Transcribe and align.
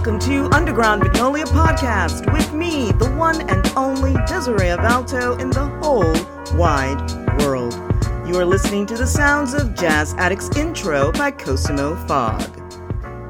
Welcome 0.00 0.18
to 0.20 0.48
Underground 0.56 1.02
Magnolia 1.02 1.44
Podcast 1.44 2.32
with 2.32 2.54
me, 2.54 2.90
the 2.92 3.10
one 3.16 3.42
and 3.50 3.70
only 3.76 4.14
Desiree 4.26 4.68
Avalto 4.68 5.38
in 5.38 5.50
the 5.50 5.66
whole 5.82 6.14
wide 6.58 7.42
world. 7.42 7.74
You 8.26 8.40
are 8.40 8.46
listening 8.46 8.86
to 8.86 8.96
the 8.96 9.06
sounds 9.06 9.52
of 9.52 9.74
Jazz 9.74 10.14
Addicts 10.14 10.56
Intro 10.56 11.12
by 11.12 11.30
Cosimo 11.30 11.96
Fogg. 12.06 12.40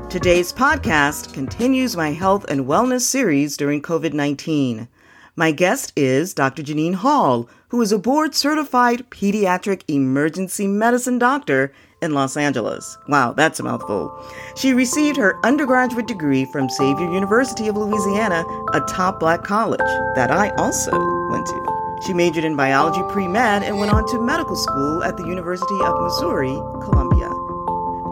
Today's 0.09 0.53
podcast 0.53 1.33
continues 1.33 1.97
my 1.97 2.13
health 2.13 2.45
and 2.49 2.67
wellness 2.67 3.01
series 3.01 3.57
during 3.57 3.83
COVID 3.83 4.13
19. 4.13 4.87
My 5.35 5.51
guest 5.51 5.93
is 5.97 6.35
Dr. 6.35 6.63
Janine 6.63 6.95
Hall, 6.95 7.49
who 7.71 7.83
is 7.83 7.91
a 7.91 7.99
board 7.99 8.37
certified 8.37 9.11
pediatric 9.11 9.83
emergency 9.89 10.69
medicine 10.69 11.19
doctor 11.19 11.73
in 12.03 12.15
Los 12.15 12.37
Angeles. 12.37 12.99
Wow, 13.09 13.33
that's 13.33 13.61
a 13.61 13.63
mouthful. 13.63 14.13
She 14.55 14.73
received 14.73 15.17
her 15.17 15.39
undergraduate 15.45 16.07
degree 16.07 16.45
from 16.45 16.69
Xavier 16.69 17.11
University 17.11 17.69
of 17.69 17.77
Louisiana, 17.77 18.45
a 18.73 18.81
top 18.83 19.21
black 19.21 19.45
college 19.45 19.81
that 20.15 20.31
I 20.31 20.51
also 20.51 20.93
went 21.31 21.47
to. 21.47 21.99
She 22.07 22.15
majored 22.15 22.45
in 22.45 22.57
biology 22.57 23.03
pre 23.13 23.29
med 23.29 23.63
and 23.63 23.79
went 23.79 23.93
on 23.93 24.07
to 24.09 24.21
medical 24.21 24.57
school 24.57 25.05
at 25.05 25.17
the 25.17 25.27
University 25.27 25.79
of 25.83 26.01
Missouri, 26.01 26.55
Columbia. 26.83 27.31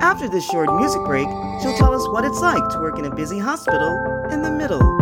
After 0.00 0.28
this 0.28 0.44
short 0.44 0.72
music 0.74 1.02
break, 1.04 1.28
she'll 1.60 1.76
tell 1.76 1.94
us 1.94 2.06
what 2.08 2.24
it's 2.24 2.40
like 2.40 2.68
to 2.70 2.78
work 2.80 2.98
in 2.98 3.06
a 3.06 3.14
busy 3.14 3.38
hospital 3.38 4.28
in 4.30 4.42
the 4.42 4.50
middle 4.50 4.97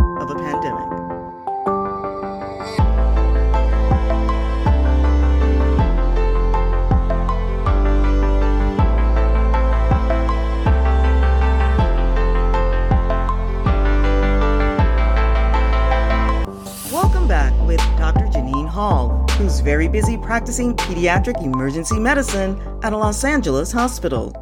Hall, 18.77 19.25
who's 19.39 19.61
very 19.61 19.89
busy 19.89 20.19
practicing 20.19 20.77
pediatric 20.77 21.43
emergency 21.43 21.99
medicine 21.99 22.61
at 22.83 22.93
a 22.93 22.97
Los 22.99 23.25
Angeles 23.25 23.73
hospital. 23.73 24.35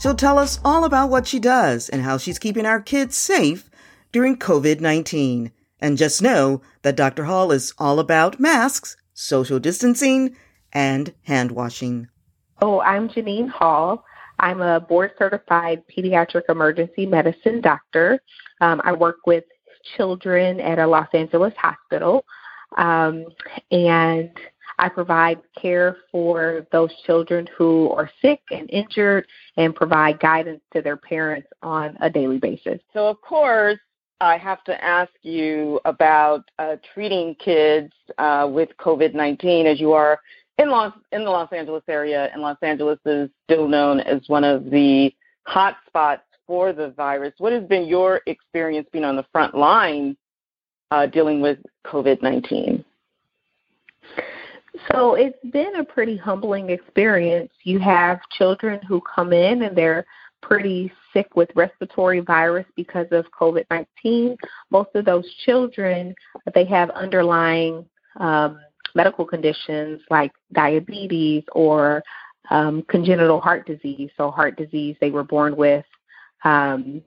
She'll 0.00 0.14
tell 0.14 0.38
us 0.38 0.60
all 0.64 0.84
about 0.84 1.10
what 1.10 1.26
she 1.26 1.40
does 1.40 1.88
and 1.88 2.00
how 2.00 2.16
she's 2.16 2.38
keeping 2.38 2.66
our 2.66 2.80
kids 2.80 3.16
safe 3.16 3.68
during 4.12 4.36
COVID 4.36 4.80
19. 4.80 5.50
And 5.80 5.98
just 5.98 6.22
know 6.22 6.62
that 6.82 6.94
Dr. 6.94 7.24
Hall 7.24 7.50
is 7.50 7.74
all 7.78 7.98
about 7.98 8.38
masks, 8.38 8.96
social 9.12 9.58
distancing, 9.58 10.36
and 10.72 11.12
hand 11.22 11.50
washing. 11.50 12.06
Oh, 12.62 12.80
I'm 12.82 13.08
Janine 13.08 13.48
Hall. 13.48 14.04
I'm 14.38 14.60
a 14.60 14.78
board 14.78 15.14
certified 15.18 15.82
pediatric 15.90 16.42
emergency 16.48 17.06
medicine 17.06 17.60
doctor. 17.60 18.22
Um, 18.60 18.80
I 18.84 18.92
work 18.92 19.26
with 19.26 19.42
children 19.96 20.60
at 20.60 20.78
a 20.78 20.86
Los 20.86 21.08
Angeles 21.12 21.54
hospital. 21.56 22.24
Um, 22.76 23.26
and 23.70 24.30
I 24.78 24.88
provide 24.88 25.40
care 25.60 25.98
for 26.10 26.66
those 26.72 26.90
children 27.04 27.46
who 27.56 27.90
are 27.90 28.10
sick 28.22 28.40
and 28.50 28.68
injured 28.70 29.26
and 29.56 29.74
provide 29.74 30.20
guidance 30.20 30.62
to 30.72 30.80
their 30.80 30.96
parents 30.96 31.48
on 31.62 31.98
a 32.00 32.08
daily 32.08 32.38
basis. 32.38 32.80
So, 32.94 33.06
of 33.06 33.20
course, 33.20 33.78
I 34.22 34.36
have 34.38 34.64
to 34.64 34.84
ask 34.84 35.12
you 35.22 35.80
about 35.84 36.50
uh, 36.58 36.76
treating 36.94 37.34
kids 37.36 37.92
uh, 38.18 38.48
with 38.50 38.70
COVID 38.78 39.14
19 39.14 39.66
as 39.66 39.80
you 39.80 39.92
are 39.92 40.18
in, 40.58 40.70
Los, 40.70 40.92
in 41.12 41.24
the 41.24 41.30
Los 41.30 41.52
Angeles 41.52 41.84
area, 41.88 42.30
and 42.32 42.42
Los 42.42 42.58
Angeles 42.62 42.98
is 43.06 43.30
still 43.44 43.66
known 43.66 44.00
as 44.00 44.20
one 44.28 44.44
of 44.44 44.70
the 44.70 45.14
hot 45.44 45.76
spots 45.86 46.22
for 46.46 46.72
the 46.72 46.90
virus. 46.90 47.32
What 47.38 47.52
has 47.52 47.64
been 47.64 47.86
your 47.86 48.20
experience 48.26 48.88
being 48.92 49.04
on 49.04 49.16
the 49.16 49.26
front 49.32 49.54
lines 49.54 50.16
uh, 50.90 51.06
dealing 51.06 51.40
with 51.40 51.58
COVID 51.86 52.22
19? 52.22 52.84
So 54.92 55.14
it's 55.14 55.38
been 55.52 55.76
a 55.76 55.84
pretty 55.84 56.16
humbling 56.16 56.70
experience. 56.70 57.50
You 57.64 57.78
have 57.80 58.20
children 58.38 58.80
who 58.88 59.02
come 59.14 59.32
in 59.32 59.62
and 59.62 59.76
they're 59.76 60.06
pretty 60.42 60.90
sick 61.12 61.36
with 61.36 61.50
respiratory 61.54 62.20
virus 62.20 62.66
because 62.76 63.06
of 63.10 63.26
COVID 63.38 63.64
19. 63.70 64.36
Most 64.70 64.90
of 64.94 65.04
those 65.04 65.26
children, 65.44 66.14
they 66.54 66.64
have 66.64 66.90
underlying 66.90 67.84
um, 68.16 68.58
medical 68.94 69.24
conditions 69.24 70.00
like 70.10 70.32
diabetes 70.52 71.44
or 71.52 72.02
um, 72.50 72.82
congenital 72.88 73.40
heart 73.40 73.66
disease. 73.66 74.10
So, 74.16 74.30
heart 74.30 74.56
disease 74.56 74.96
they 75.00 75.10
were 75.10 75.24
born 75.24 75.56
with, 75.56 75.84
um, 76.44 77.02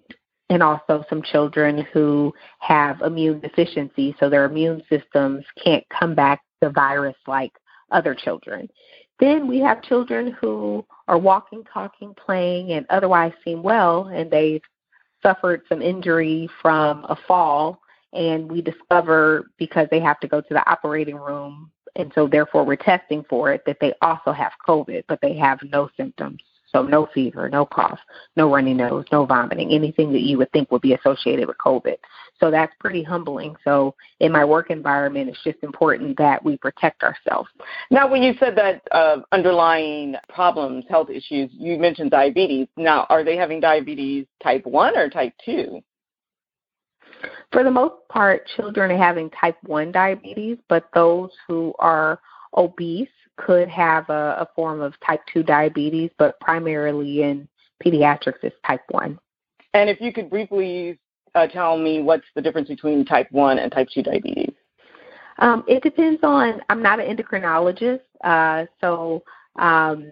and 0.53 0.62
also 0.62 1.03
some 1.09 1.24
children 1.24 1.80
who 1.91 2.31
have 2.59 3.02
immune 3.02 3.40
deficiency, 3.40 4.16
so 4.19 4.30
their 4.30 4.46
immune 4.46 4.84
systems 4.88 5.44
can't 5.64 5.84
combat 5.90 6.40
the 6.62 6.69
virus 6.69 7.16
like 7.25 7.52
other 7.90 8.14
children. 8.14 8.69
Then 9.19 9.47
we 9.47 9.58
have 9.59 9.81
children 9.81 10.31
who 10.40 10.86
are 11.08 11.18
walking, 11.18 11.63
talking, 11.74 12.13
playing, 12.13 12.72
and 12.72 12.86
otherwise 12.92 13.34
seem 13.44 13.63
well, 13.63 14.06
and 14.13 14.30
they've 14.30 14.62
suffered 15.24 15.63
some 15.68 15.81
injury 15.81 16.47
from 16.62 17.03
a 17.06 17.18
fall, 17.28 17.81
and 18.13 18.52
we 18.52 18.62
discover 18.62 19.46
because 19.58 19.88
they 19.90 20.00
have 20.00 20.19
to 20.19 20.28
go 20.28 20.40
to 20.40 20.53
the 20.53 20.69
operating 20.69 21.16
room, 21.16 21.72
and 21.96 22.12
so 22.13 22.28
therefore 22.28 22.63
we're 22.63 22.75
testing 22.75 23.25
for 23.28 23.52
it 23.52 23.63
that 23.66 23.78
they 23.81 23.94
also 24.03 24.31
have 24.31 24.52
COVID, 24.68 25.03
but 25.08 25.19
they 25.19 25.36
have 25.36 25.58
no 25.63 25.90
symptoms. 25.97 26.44
So 26.74 26.82
no 26.82 27.08
fever, 27.14 27.50
no 27.50 27.66
cough, 27.66 28.00
no 28.36 28.52
runny 28.52 28.74
nose, 28.74 29.06
no 29.12 29.26
vomiting, 29.26 29.72
anything 29.72 30.12
that 30.12 30.22
you 30.22 30.38
would 30.40 30.52
think 30.52 30.72
would 30.72 30.82
be 30.82 30.94
associated 30.94 31.48
with 31.48 31.58
COVID. 31.58 31.98
So 32.40 32.50
that's 32.50 32.74
pretty 32.80 33.04
humbling. 33.04 33.56
So 33.64 33.94
in 34.20 34.32
my 34.32 34.44
work 34.44 34.72
environment, 34.72 35.30
it's 35.30 35.44
just 35.44 35.60
important 35.62 36.18
that 36.18 36.44
we 36.44 36.58
protect 36.58 37.04
ourselves. 37.04 37.50
Now, 37.92 38.10
when 38.10 38.24
you 38.24 38.34
said 38.40 38.56
that 38.56 38.82
uh, 38.92 39.18
underlying 39.32 40.16
problems, 40.30 40.86
health 40.90 41.10
issues, 41.10 41.52
you 41.54 41.78
mentioned 41.78 42.10
diabetes. 42.10 42.68
Now, 42.76 43.06
are 43.10 43.24
they 43.24 43.38
having 43.38 43.60
diabetes 43.60 44.26
type 44.42 44.66
1 44.66 44.98
or 44.98 45.10
type 45.10 45.34
2? 45.46 45.80
For 47.52 47.64
the 47.64 47.72
most 47.72 47.96
part, 48.10 48.48
children 48.56 48.92
are 48.92 48.98
having 48.98 49.30
type 49.30 49.58
1 49.64 49.92
diabetes, 49.92 50.58
but 50.68 50.90
those 50.94 51.30
who 51.48 51.74
are 51.78 52.20
obese 52.58 53.08
could 53.38 53.68
have 53.70 54.10
a, 54.10 54.38
a 54.40 54.48
form 54.56 54.82
of 54.82 54.94
type 55.06 55.22
2 55.34 55.44
diabetes, 55.44 56.12
but 56.18 56.40
primarily 56.40 57.24
in 57.24 57.48
pediatrics, 57.84 58.44
it's 58.44 58.56
type 58.66 58.82
1. 58.90 59.20
And 59.74 59.90
if 59.90 60.00
you 60.00 60.14
could 60.14 60.30
briefly 60.30 61.00
uh, 61.36 61.48
tell 61.48 61.78
me 61.78 62.02
what's 62.02 62.26
the 62.36 62.42
difference 62.42 62.70
between 62.70 63.06
type 63.06 63.28
1 63.32 63.60
and 63.60 63.72
type 63.72 63.88
2 63.94 64.04
diabetes? 64.04 64.54
Um, 65.40 65.64
it 65.68 65.82
depends 65.82 66.20
on, 66.24 66.62
I'm 66.70 66.82
not 66.82 67.00
an 67.00 67.16
endocrinologist, 67.16 68.02
uh, 68.24 68.66
so 68.80 69.24
um, 69.58 70.12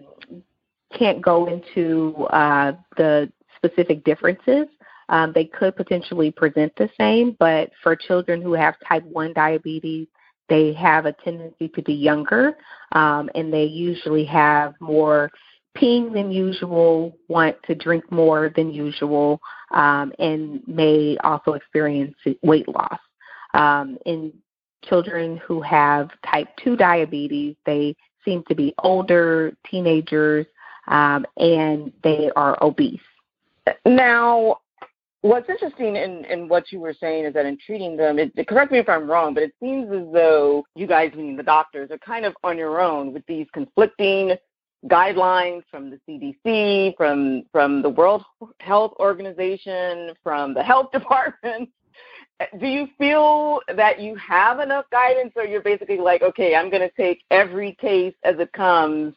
can't 0.96 1.22
go 1.22 1.46
into 1.46 2.24
uh, 2.26 2.72
the 2.96 3.30
specific 3.56 4.04
differences. 4.04 4.66
Um, 5.08 5.32
they 5.34 5.44
could 5.44 5.76
potentially 5.76 6.30
present 6.30 6.72
the 6.76 6.88
same, 6.98 7.36
but 7.38 7.70
for 7.82 7.94
children 7.94 8.42
who 8.42 8.52
have 8.54 8.74
type 8.86 9.04
1 9.04 9.32
diabetes, 9.34 10.08
they 10.52 10.74
have 10.74 11.06
a 11.06 11.14
tendency 11.14 11.68
to 11.68 11.80
be 11.80 11.94
younger, 11.94 12.58
um, 12.92 13.30
and 13.34 13.50
they 13.50 13.64
usually 13.64 14.26
have 14.26 14.74
more 14.80 15.30
peeing 15.74 16.12
than 16.12 16.30
usual, 16.30 17.16
want 17.28 17.56
to 17.62 17.74
drink 17.74 18.04
more 18.12 18.52
than 18.54 18.70
usual, 18.70 19.40
um, 19.70 20.12
and 20.18 20.60
may 20.66 21.16
also 21.24 21.54
experience 21.54 22.14
weight 22.42 22.68
loss. 22.68 22.98
Um, 23.54 23.96
in 24.04 24.30
children 24.84 25.38
who 25.38 25.62
have 25.62 26.10
type 26.30 26.48
2 26.62 26.76
diabetes, 26.76 27.56
they 27.64 27.96
seem 28.22 28.44
to 28.48 28.54
be 28.54 28.74
older, 28.80 29.56
teenagers, 29.70 30.44
um, 30.86 31.24
and 31.38 31.90
they 32.04 32.30
are 32.36 32.62
obese. 32.62 33.00
Now, 33.86 34.58
what's 35.22 35.48
interesting 35.48 35.96
in, 35.96 36.24
in 36.26 36.48
what 36.48 36.70
you 36.70 36.80
were 36.80 36.94
saying 36.94 37.24
is 37.24 37.34
that 37.34 37.46
in 37.46 37.56
treating 37.64 37.96
them, 37.96 38.18
it, 38.18 38.32
correct 38.46 38.70
me 38.70 38.78
if 38.78 38.88
I'm 38.88 39.10
wrong, 39.10 39.34
but 39.34 39.42
it 39.44 39.54
seems 39.60 39.90
as 39.90 40.12
though 40.12 40.64
you 40.74 40.86
guys, 40.86 41.12
meaning 41.16 41.36
the 41.36 41.42
doctors, 41.42 41.90
are 41.90 41.98
kind 41.98 42.24
of 42.24 42.34
on 42.44 42.58
your 42.58 42.80
own 42.80 43.12
with 43.12 43.24
these 43.26 43.46
conflicting 43.52 44.32
guidelines 44.86 45.62
from 45.70 45.90
the 45.90 45.98
CDC, 46.08 46.96
from 46.96 47.44
from 47.52 47.82
the 47.82 47.88
World 47.88 48.24
Health 48.60 48.92
Organization, 48.98 50.12
from 50.22 50.54
the 50.54 50.62
health 50.62 50.90
department. 50.92 51.70
Do 52.58 52.66
you 52.66 52.88
feel 52.98 53.60
that 53.76 54.00
you 54.00 54.16
have 54.16 54.58
enough 54.58 54.86
guidance, 54.90 55.32
or 55.36 55.44
you're 55.44 55.62
basically 55.62 55.98
like, 55.98 56.22
okay, 56.22 56.56
I'm 56.56 56.70
going 56.70 56.82
to 56.82 56.90
take 56.96 57.22
every 57.30 57.76
case 57.80 58.14
as 58.24 58.40
it 58.40 58.52
comes 58.52 59.14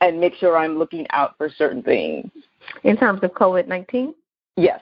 and 0.00 0.20
make 0.20 0.34
sure 0.36 0.56
I'm 0.56 0.78
looking 0.78 1.04
out 1.10 1.36
for 1.36 1.50
certain 1.50 1.82
things? 1.82 2.30
In 2.84 2.96
terms 2.96 3.20
of 3.24 3.32
COVID 3.32 3.66
19? 3.66 4.14
Yes. 4.56 4.80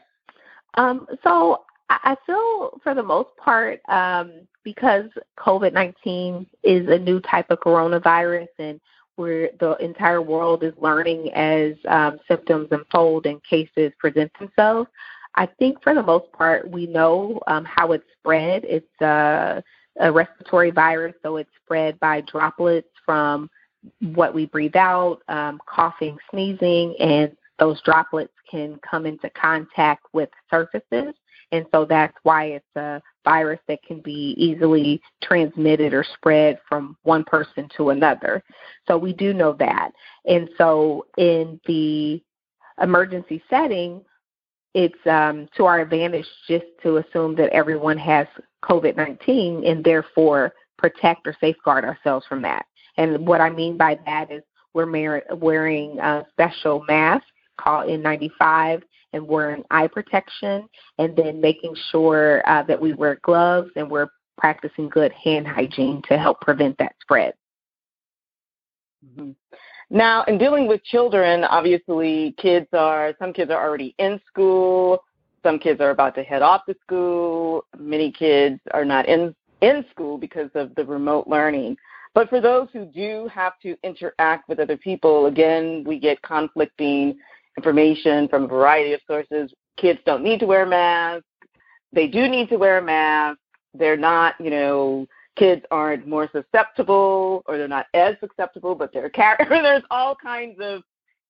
Um, 0.76 1.06
so 1.24 1.62
I 1.88 2.16
feel 2.26 2.78
for 2.82 2.94
the 2.94 3.02
most 3.02 3.30
part, 3.36 3.80
um, 3.88 4.32
because 4.64 5.08
COVID 5.38 5.72
19 5.72 6.46
is 6.64 6.88
a 6.88 6.98
new 6.98 7.20
type 7.20 7.50
of 7.50 7.60
coronavirus 7.60 8.48
and 8.58 8.80
where 9.14 9.50
the 9.60 9.76
entire 9.76 10.20
world 10.20 10.62
is 10.62 10.74
learning 10.78 11.32
as 11.32 11.74
um, 11.88 12.18
symptoms 12.28 12.68
unfold 12.70 13.26
and 13.26 13.42
cases 13.44 13.92
present 13.98 14.30
themselves, 14.38 14.90
I 15.36 15.46
think 15.58 15.82
for 15.82 15.94
the 15.94 16.02
most 16.02 16.30
part, 16.32 16.70
we 16.70 16.86
know 16.86 17.40
um, 17.46 17.64
how 17.64 17.92
it's 17.92 18.04
spread. 18.18 18.64
It's 18.64 19.02
uh, 19.02 19.60
a 20.00 20.12
respiratory 20.12 20.70
virus, 20.70 21.14
so 21.22 21.36
it's 21.36 21.50
spread 21.62 22.00
by 22.00 22.22
droplets 22.22 22.88
from 23.04 23.50
what 24.00 24.34
we 24.34 24.46
breathe 24.46 24.76
out, 24.76 25.20
um, 25.28 25.60
coughing, 25.66 26.16
sneezing, 26.30 26.96
and 26.98 27.36
those 27.58 27.80
droplets 27.82 28.32
can 28.50 28.78
come 28.88 29.06
into 29.06 29.30
contact 29.30 30.06
with 30.12 30.28
surfaces. 30.50 31.14
And 31.52 31.64
so 31.72 31.84
that's 31.84 32.16
why 32.22 32.44
it's 32.46 32.76
a 32.76 33.00
virus 33.24 33.60
that 33.68 33.82
can 33.82 34.00
be 34.00 34.34
easily 34.36 35.00
transmitted 35.22 35.94
or 35.94 36.04
spread 36.14 36.58
from 36.68 36.96
one 37.02 37.24
person 37.24 37.68
to 37.76 37.90
another. 37.90 38.42
So 38.88 38.98
we 38.98 39.12
do 39.12 39.32
know 39.32 39.52
that. 39.54 39.92
And 40.26 40.48
so 40.58 41.06
in 41.16 41.60
the 41.66 42.20
emergency 42.82 43.42
setting, 43.48 44.02
it's 44.74 45.06
um, 45.06 45.48
to 45.56 45.64
our 45.64 45.80
advantage 45.80 46.26
just 46.48 46.66
to 46.82 46.98
assume 46.98 47.34
that 47.36 47.50
everyone 47.50 47.96
has 47.98 48.26
COVID 48.62 48.96
19 48.96 49.64
and 49.64 49.82
therefore 49.82 50.52
protect 50.76 51.26
or 51.26 51.36
safeguard 51.40 51.84
ourselves 51.84 52.26
from 52.26 52.42
that. 52.42 52.66
And 52.98 53.26
what 53.26 53.40
I 53.40 53.50
mean 53.50 53.76
by 53.76 53.98
that 54.04 54.30
is 54.30 54.42
we're 54.74 55.22
wearing 55.34 55.98
a 56.00 56.26
special 56.30 56.84
masks 56.86 57.26
called 57.60 57.88
N95 57.88 58.82
and 59.12 59.26
wearing 59.26 59.64
eye 59.70 59.86
protection, 59.86 60.68
and 60.98 61.16
then 61.16 61.40
making 61.40 61.74
sure 61.90 62.42
uh, 62.48 62.62
that 62.64 62.80
we 62.80 62.92
wear 62.92 63.18
gloves 63.22 63.70
and 63.76 63.90
we're 63.90 64.08
practicing 64.36 64.88
good 64.88 65.12
hand 65.12 65.46
hygiene 65.46 66.02
to 66.08 66.18
help 66.18 66.40
prevent 66.40 66.76
that 66.78 66.94
spread. 67.00 67.34
Mm-hmm. 69.04 69.30
Now, 69.88 70.24
in 70.24 70.36
dealing 70.36 70.66
with 70.66 70.82
children, 70.84 71.44
obviously, 71.44 72.34
kids 72.38 72.66
are 72.72 73.14
some 73.18 73.32
kids 73.32 73.50
are 73.50 73.64
already 73.64 73.94
in 73.98 74.20
school. 74.26 75.02
Some 75.44 75.58
kids 75.60 75.80
are 75.80 75.90
about 75.90 76.16
to 76.16 76.24
head 76.24 76.42
off 76.42 76.62
to 76.66 76.74
school. 76.82 77.64
Many 77.78 78.10
kids 78.10 78.60
are 78.74 78.84
not 78.84 79.06
in 79.06 79.34
in 79.60 79.84
school 79.90 80.18
because 80.18 80.50
of 80.54 80.74
the 80.74 80.84
remote 80.84 81.28
learning. 81.28 81.76
But 82.14 82.28
for 82.30 82.40
those 82.40 82.68
who 82.72 82.86
do 82.86 83.28
have 83.32 83.58
to 83.62 83.76
interact 83.84 84.48
with 84.48 84.58
other 84.58 84.76
people, 84.76 85.26
again, 85.26 85.84
we 85.86 85.98
get 85.98 86.20
conflicting 86.22 87.18
information 87.56 88.28
from 88.28 88.44
a 88.44 88.48
variety 88.48 88.92
of 88.92 89.00
sources. 89.06 89.52
Kids 89.76 90.00
don't 90.06 90.22
need 90.22 90.40
to 90.40 90.46
wear 90.46 90.66
masks. 90.66 91.26
They 91.92 92.06
do 92.06 92.28
need 92.28 92.48
to 92.50 92.56
wear 92.56 92.78
a 92.78 92.82
mask. 92.82 93.38
They're 93.74 93.96
not, 93.96 94.34
you 94.40 94.50
know, 94.50 95.06
kids 95.36 95.62
aren't 95.70 96.06
more 96.06 96.28
susceptible 96.32 97.42
or 97.46 97.58
they're 97.58 97.68
not 97.68 97.86
as 97.94 98.16
susceptible, 98.20 98.74
but 98.74 98.92
they're 98.92 99.10
car- 99.10 99.38
there's 99.48 99.82
all 99.90 100.16
kinds 100.16 100.58
of 100.60 100.82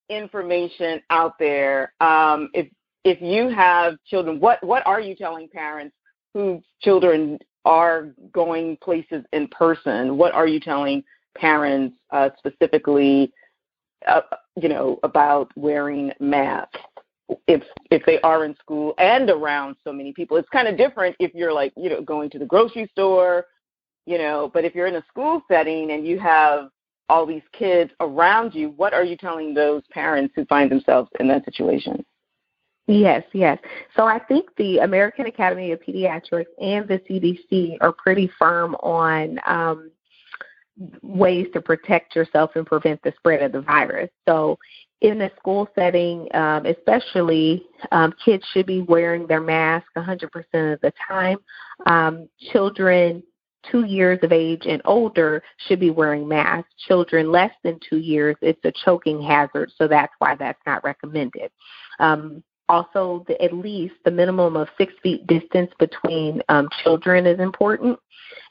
information 0.08 1.00
out 1.11 1.38
there. 1.38 1.93
Um, 2.00 2.49
if 2.55 2.69
if 3.05 3.20
you 3.20 3.49
have 3.49 3.94
children, 4.05 4.40
what 4.40 4.62
what 4.64 4.87
are 4.87 5.00
you 5.00 5.14
telling 5.14 5.49
parents 5.49 5.94
whose 6.34 6.62
children 6.81 7.38
are 7.64 8.08
going 8.32 8.76
places 8.82 9.25
in 9.32 9.49
person? 9.49 10.17
What 10.17 10.32
are 10.32 10.46
you 10.46 10.61
telling 10.61 11.02
parents 11.37 11.96
uh, 12.11 12.31
specifically 12.38 13.32
uh, 14.06 14.20
you 14.60 14.69
know, 14.69 14.98
about 15.02 15.50
wearing 15.56 16.12
masks 16.20 16.78
if 17.48 17.62
if 17.90 18.04
they 18.06 18.20
are 18.20 18.44
in 18.44 18.54
school 18.56 18.94
and 18.98 19.28
around 19.31 19.76
so 19.84 19.93
many 19.93 20.12
people. 20.12 20.37
It's 20.37 20.48
kind 20.50 20.69
of 20.69 20.76
different 20.76 21.16
if 21.19 21.34
you're 21.34 21.52
like, 21.52 21.72
you 21.76 21.90
know, 21.90 22.02
going 22.02 22.31
to 22.31 22.38
the 22.38 22.46
grocery 22.46 22.88
store, 22.93 23.46
you 24.06 24.19
know, 24.19 24.50
but 24.52 24.64
if 24.64 24.75
you're 24.75 24.87
in 24.87 24.96
a 24.96 25.04
school 25.08 25.43
setting 25.48 25.93
and 25.93 26.06
you 26.06 26.19
have 26.19 26.70
all 27.08 27.26
these 27.26 27.43
kids 27.52 27.90
around 28.00 28.54
you, 28.54 28.70
what 28.70 28.93
are 28.93 29.04
you 29.04 29.16
telling 29.16 29.54
those 29.54 29.82
parents 29.90 30.32
who 30.37 30.44
find 30.46 30.70
themselves 30.70 31.10
in 31.20 31.28
that 31.28 31.44
situation? 31.44 32.04
Yes, 32.88 33.25
yes. 33.32 33.58
So 33.96 34.04
I 34.04 34.20
think 34.20 34.48
the 34.56 34.78
American 34.78 35.26
Academy 35.26 35.72
of 35.72 35.81
Pediatrics 35.81 36.46
and 36.60 36.87
the 36.87 37.00
CDC 37.10 37.78
are 37.81 37.93
pretty 37.93 38.31
firm 38.38 38.76
on 38.76 39.40
um, 39.44 39.90
ways 41.02 41.46
to 41.55 41.61
protect 41.61 42.14
yourself 42.14 42.50
and 42.55 42.67
prevent 42.67 43.02
the 43.02 43.12
spread 43.19 43.43
of 43.43 43.52
the 43.52 43.62
virus. 43.62 44.11
So, 44.28 44.58
in 45.02 45.20
a 45.20 45.31
school 45.37 45.69
setting, 45.75 46.26
um, 46.32 46.64
especially, 46.64 47.64
um, 47.93 48.14
kids 48.25 48.43
should 48.52 48.67
be 48.67 48.81
wearing 48.81 49.26
their 49.26 49.43
mask 49.43 49.87
100% 49.94 50.25
of 50.73 50.81
the 50.81 50.93
time. 51.06 51.37
Um, 51.87 52.28
children 52.50 53.23
two 53.70 53.84
years 53.84 54.19
of 54.23 54.32
age 54.32 54.62
and 54.67 54.81
older 54.84 55.43
should 55.67 55.81
be 55.81 55.90
wearing 55.90 56.26
masks. 56.26 56.70
Children 56.87 57.31
less 57.31 57.52
than 57.62 57.79
two 57.88 57.99
years, 57.99 58.37
it's 58.40 58.64
a 58.64 58.72
choking 58.84 59.20
hazard, 59.20 59.72
so 59.76 59.88
that's 59.88 60.12
why 60.19 60.34
that's 60.34 60.61
not 60.67 60.84
recommended. 60.84 61.50
Um, 61.99 62.43
also, 62.69 63.25
the, 63.29 63.41
at 63.43 63.53
least 63.53 63.95
the 64.05 64.11
minimum 64.11 64.57
of 64.57 64.69
six 64.77 64.93
feet 65.03 65.27
distance 65.27 65.71
between 65.79 66.43
um, 66.49 66.69
children 66.83 67.27
is 67.27 67.39
important 67.39 67.99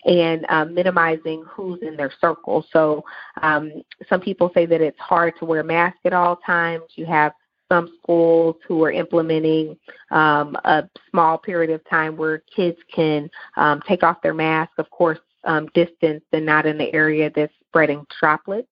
and 0.05 0.45
um, 0.49 0.73
minimizing 0.73 1.43
who's 1.47 1.81
in 1.81 1.97
their 1.97 2.11
circle. 2.21 2.65
So 2.71 3.03
um, 3.41 3.83
some 4.07 4.21
people 4.21 4.51
say 4.53 4.65
that 4.65 4.81
it's 4.81 4.99
hard 4.99 5.33
to 5.39 5.45
wear 5.45 5.63
mask 5.63 5.97
at 6.05 6.13
all 6.13 6.37
times. 6.37 6.83
You 6.95 7.05
have 7.07 7.33
some 7.71 7.89
schools 8.01 8.55
who 8.67 8.83
are 8.83 8.91
implementing 8.91 9.77
um, 10.11 10.55
a 10.65 10.83
small 11.09 11.37
period 11.37 11.71
of 11.71 11.87
time 11.89 12.15
where 12.15 12.43
kids 12.55 12.77
can 12.93 13.29
um, 13.57 13.81
take 13.87 14.03
off 14.03 14.21
their 14.21 14.35
mask, 14.35 14.71
of 14.77 14.89
course, 14.91 15.19
um, 15.45 15.67
distance 15.73 16.23
and 16.31 16.45
not 16.45 16.65
in 16.65 16.77
the 16.77 16.93
area 16.93 17.31
that's 17.35 17.53
spreading 17.67 18.05
droplets. 18.19 18.67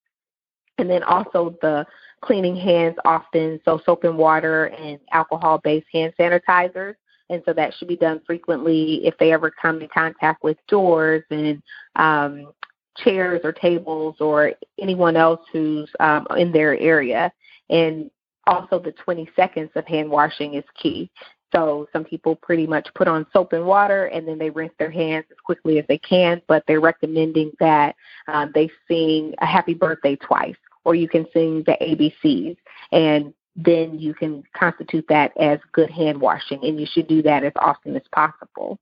And 0.77 0.89
then 0.89 1.03
also 1.03 1.55
the 1.61 1.85
cleaning 2.23 2.55
hands 2.55 2.95
often, 3.05 3.59
so 3.65 3.81
soap 3.85 4.03
and 4.03 4.17
water 4.17 4.65
and 4.65 4.99
alcohol 5.11 5.59
based 5.63 5.87
hand 5.91 6.13
sanitizers 6.19 6.95
and 7.29 7.41
so 7.45 7.53
that 7.53 7.73
should 7.73 7.87
be 7.87 7.95
done 7.95 8.21
frequently 8.25 9.05
if 9.05 9.17
they 9.17 9.31
ever 9.31 9.49
come 9.49 9.81
in 9.81 9.87
contact 9.87 10.43
with 10.43 10.57
doors 10.67 11.23
and 11.29 11.61
um, 11.95 12.53
chairs 12.97 13.41
or 13.43 13.51
tables 13.51 14.15
or 14.19 14.53
anyone 14.79 15.15
else 15.15 15.41
who's 15.51 15.89
um, 15.99 16.27
in 16.37 16.51
their 16.51 16.77
area. 16.77 17.31
And 17.69 18.11
also, 18.45 18.77
the 18.77 18.91
20 18.91 19.29
seconds 19.35 19.71
of 19.75 19.87
hand 19.87 20.09
washing 20.09 20.55
is 20.55 20.65
key. 20.75 21.09
So 21.53 21.87
some 21.93 22.03
people 22.03 22.35
pretty 22.35 22.67
much 22.67 22.87
put 22.95 23.07
on 23.07 23.27
soap 23.31 23.53
and 23.53 23.65
water 23.65 24.07
and 24.07 24.27
then 24.27 24.39
they 24.39 24.49
rinse 24.49 24.73
their 24.79 24.89
hands 24.89 25.25
as 25.29 25.37
quickly 25.45 25.77
as 25.77 25.85
they 25.87 25.99
can, 25.99 26.41
but 26.47 26.63
they're 26.67 26.81
recommending 26.81 27.51
that 27.59 27.95
um, 28.27 28.51
they 28.55 28.69
sing 28.87 29.35
a 29.37 29.45
happy 29.45 29.75
birthday 29.75 30.15
twice 30.15 30.55
or 30.85 30.95
you 30.95 31.07
can 31.07 31.25
sing 31.33 31.63
the 31.65 31.77
ABCs. 31.81 32.57
And 32.91 33.33
then 33.55 33.99
you 33.99 34.13
can 34.13 34.43
constitute 34.57 35.05
that 35.09 35.31
as 35.39 35.59
good 35.71 35.89
hand 35.89 36.19
washing, 36.19 36.59
and 36.63 36.79
you 36.79 36.87
should 36.91 37.07
do 37.07 37.21
that 37.21 37.43
as 37.43 37.53
often 37.55 37.95
as 37.95 38.01
possible. 38.13 38.79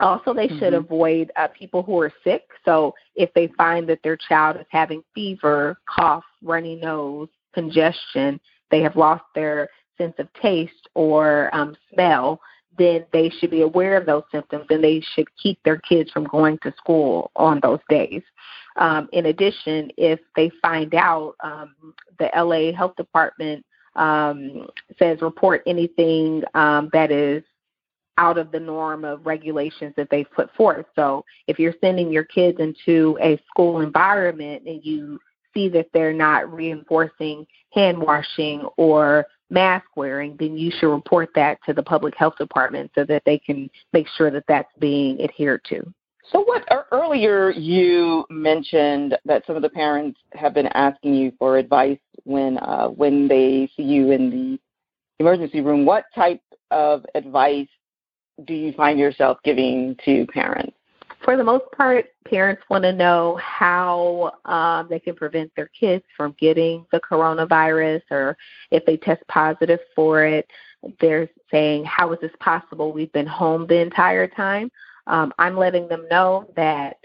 Also, 0.00 0.32
they 0.32 0.46
should 0.46 0.72
mm-hmm. 0.72 0.84
avoid 0.84 1.32
uh, 1.34 1.48
people 1.48 1.82
who 1.82 2.00
are 2.00 2.12
sick. 2.22 2.42
So, 2.64 2.94
if 3.16 3.32
they 3.34 3.48
find 3.56 3.88
that 3.88 4.00
their 4.04 4.16
child 4.16 4.56
is 4.56 4.66
having 4.70 5.02
fever, 5.14 5.76
cough, 5.88 6.24
runny 6.42 6.76
nose, 6.76 7.28
congestion, 7.52 8.40
they 8.70 8.80
have 8.80 8.94
lost 8.94 9.24
their 9.34 9.68
sense 9.96 10.14
of 10.18 10.32
taste 10.40 10.88
or 10.94 11.52
um, 11.52 11.76
smell, 11.92 12.40
then 12.78 13.04
they 13.12 13.30
should 13.30 13.50
be 13.50 13.62
aware 13.62 13.96
of 13.96 14.06
those 14.06 14.22
symptoms 14.30 14.66
and 14.70 14.82
they 14.82 15.02
should 15.14 15.26
keep 15.36 15.62
their 15.64 15.78
kids 15.78 16.10
from 16.10 16.24
going 16.24 16.58
to 16.62 16.72
school 16.76 17.30
on 17.36 17.60
those 17.62 17.80
days. 17.88 18.22
Um, 18.76 19.08
in 19.12 19.26
addition, 19.26 19.90
if 19.96 20.20
they 20.36 20.50
find 20.62 20.94
out, 20.94 21.34
um, 21.42 21.74
the 22.18 22.30
LA 22.36 22.76
Health 22.76 22.96
Department 22.96 23.64
um, 23.96 24.68
says 24.98 25.20
report 25.20 25.62
anything 25.66 26.42
um, 26.54 26.88
that 26.92 27.10
is 27.10 27.42
out 28.18 28.38
of 28.38 28.50
the 28.50 28.60
norm 28.60 29.04
of 29.04 29.24
regulations 29.24 29.94
that 29.96 30.08
they've 30.10 30.30
put 30.32 30.52
forth. 30.54 30.86
So 30.96 31.24
if 31.46 31.58
you're 31.58 31.74
sending 31.80 32.12
your 32.12 32.24
kids 32.24 32.58
into 32.58 33.16
a 33.22 33.40
school 33.48 33.80
environment 33.80 34.64
and 34.66 34.84
you 34.84 35.20
see 35.58 35.68
that 35.68 35.88
they're 35.92 36.12
not 36.12 36.52
reinforcing 36.52 37.46
hand 37.72 37.98
washing 37.98 38.62
or 38.76 39.26
mask 39.50 39.86
wearing, 39.96 40.36
then 40.38 40.56
you 40.56 40.70
should 40.70 40.92
report 40.92 41.30
that 41.34 41.58
to 41.66 41.72
the 41.72 41.82
public 41.82 42.14
health 42.16 42.36
department 42.38 42.90
so 42.94 43.04
that 43.04 43.22
they 43.26 43.38
can 43.38 43.68
make 43.92 44.06
sure 44.16 44.30
that 44.30 44.44
that's 44.46 44.70
being 44.78 45.20
adhered 45.20 45.64
to. 45.68 45.82
So, 46.30 46.42
what 46.42 46.64
earlier 46.92 47.50
you 47.50 48.26
mentioned 48.28 49.16
that 49.24 49.46
some 49.46 49.56
of 49.56 49.62
the 49.62 49.70
parents 49.70 50.20
have 50.34 50.52
been 50.52 50.66
asking 50.68 51.14
you 51.14 51.32
for 51.38 51.56
advice 51.56 51.98
when 52.24 52.58
uh, 52.58 52.88
when 52.88 53.28
they 53.28 53.70
see 53.76 53.82
you 53.82 54.10
in 54.10 54.28
the 54.30 54.60
emergency 55.20 55.62
room. 55.62 55.86
What 55.86 56.04
type 56.14 56.42
of 56.70 57.06
advice 57.14 57.68
do 58.44 58.52
you 58.52 58.72
find 58.74 58.98
yourself 58.98 59.38
giving 59.42 59.96
to 60.04 60.26
parents? 60.26 60.77
For 61.24 61.36
the 61.36 61.44
most 61.44 61.64
part, 61.76 62.06
parents 62.24 62.62
want 62.70 62.84
to 62.84 62.92
know 62.92 63.38
how 63.42 64.32
um, 64.44 64.86
they 64.88 65.00
can 65.00 65.14
prevent 65.14 65.52
their 65.56 65.68
kids 65.78 66.04
from 66.16 66.34
getting 66.38 66.86
the 66.92 67.00
coronavirus, 67.00 68.02
or 68.10 68.36
if 68.70 68.84
they 68.86 68.96
test 68.96 69.22
positive 69.28 69.80
for 69.94 70.24
it, 70.24 70.48
they're 71.00 71.28
saying, 71.50 71.84
"How 71.84 72.12
is 72.12 72.20
this 72.20 72.32
possible? 72.40 72.92
We've 72.92 73.12
been 73.12 73.26
home 73.26 73.66
the 73.66 73.80
entire 73.80 74.28
time." 74.28 74.70
Um, 75.06 75.32
I'm 75.38 75.56
letting 75.56 75.88
them 75.88 76.06
know 76.10 76.48
that 76.56 76.98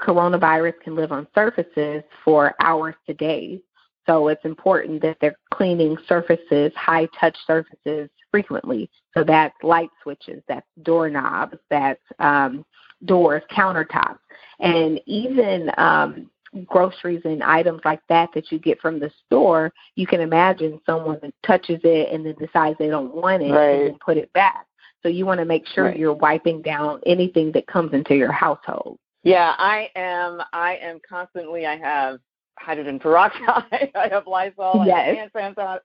coronavirus 0.00 0.80
can 0.80 0.96
live 0.96 1.12
on 1.12 1.26
surfaces 1.34 2.02
for 2.24 2.54
hours 2.60 2.94
to 3.06 3.14
days. 3.14 3.60
So 4.06 4.28
it's 4.28 4.44
important 4.44 5.02
that 5.02 5.18
they're 5.20 5.36
cleaning 5.52 5.96
surfaces, 6.08 6.72
high 6.74 7.06
touch 7.18 7.36
surfaces 7.46 8.08
frequently. 8.30 8.90
So 9.14 9.24
that's 9.24 9.54
light 9.62 9.90
switches, 10.02 10.42
that's 10.48 10.66
doorknobs, 10.82 11.58
that's 11.68 12.00
um, 12.18 12.64
doors, 13.04 13.42
countertops, 13.50 14.18
and 14.60 15.00
even 15.06 15.70
um, 15.78 16.30
groceries 16.66 17.22
and 17.24 17.42
items 17.42 17.80
like 17.84 18.00
that 18.08 18.30
that 18.34 18.50
you 18.50 18.58
get 18.58 18.80
from 18.80 18.98
the 18.98 19.10
store. 19.26 19.72
You 19.94 20.06
can 20.06 20.20
imagine 20.20 20.80
someone 20.84 21.20
touches 21.46 21.80
it 21.84 22.12
and 22.12 22.24
then 22.24 22.34
decides 22.38 22.78
they 22.78 22.88
don't 22.88 23.14
want 23.14 23.42
it 23.42 23.52
right. 23.52 23.86
and 23.86 24.00
put 24.00 24.16
it 24.16 24.32
back. 24.32 24.66
So 25.02 25.08
you 25.08 25.24
want 25.24 25.40
to 25.40 25.46
make 25.46 25.66
sure 25.66 25.84
right. 25.84 25.98
you're 25.98 26.12
wiping 26.12 26.62
down 26.62 27.00
anything 27.06 27.52
that 27.52 27.66
comes 27.66 27.94
into 27.94 28.14
your 28.14 28.32
household. 28.32 28.98
Yeah, 29.22 29.54
I 29.58 29.88
am. 29.96 30.42
I 30.52 30.76
am 30.76 30.98
constantly. 31.08 31.66
I 31.66 31.76
have 31.76 32.20
hydrogen 32.58 32.98
peroxide. 32.98 33.90
I 33.94 34.08
have 34.10 34.26
Lysol. 34.26 34.84
Yes. 34.86 34.96
I 34.96 35.00
have 35.00 35.16
hand 35.16 35.56
sanitizer. 35.56 35.80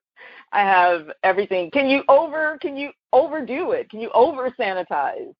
I 0.52 0.62
have 0.62 1.12
everything. 1.24 1.72
Can 1.72 1.88
you 1.88 2.04
over? 2.10 2.58
Can 2.62 2.76
you 2.76 2.92
overdo 3.14 3.72
it? 3.72 3.90
Can 3.90 4.00
you 4.00 4.10
over 4.14 4.50
sanitize? 4.60 5.34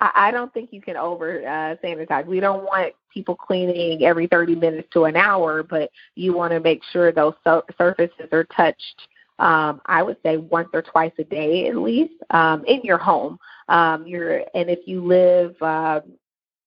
I, 0.00 0.30
don't 0.30 0.52
think 0.54 0.72
you 0.72 0.80
can 0.80 0.96
over 0.96 1.46
uh, 1.46 1.76
sanitize. 1.84 2.26
We 2.26 2.40
don't 2.40 2.64
want 2.64 2.94
people 3.12 3.34
cleaning 3.34 4.02
every 4.04 4.26
30 4.26 4.54
minutes 4.54 4.88
to 4.92 5.04
an 5.04 5.16
hour, 5.16 5.62
but 5.62 5.90
you 6.14 6.32
want 6.32 6.52
to 6.52 6.60
make 6.60 6.82
sure 6.92 7.12
those 7.12 7.34
so- 7.44 7.64
surfaces 7.76 8.28
are 8.32 8.44
touched. 8.44 9.08
Um, 9.38 9.80
I 9.86 10.02
would 10.02 10.16
say 10.22 10.36
once 10.36 10.68
or 10.72 10.82
twice 10.82 11.12
a 11.18 11.24
day 11.24 11.68
at 11.68 11.76
least 11.76 12.14
um, 12.30 12.64
in 12.66 12.80
your 12.82 12.98
home. 12.98 13.38
Um, 13.68 14.06
you're 14.06 14.38
and 14.54 14.68
if 14.68 14.80
you 14.86 15.04
live 15.04 15.54
uh, 15.62 16.00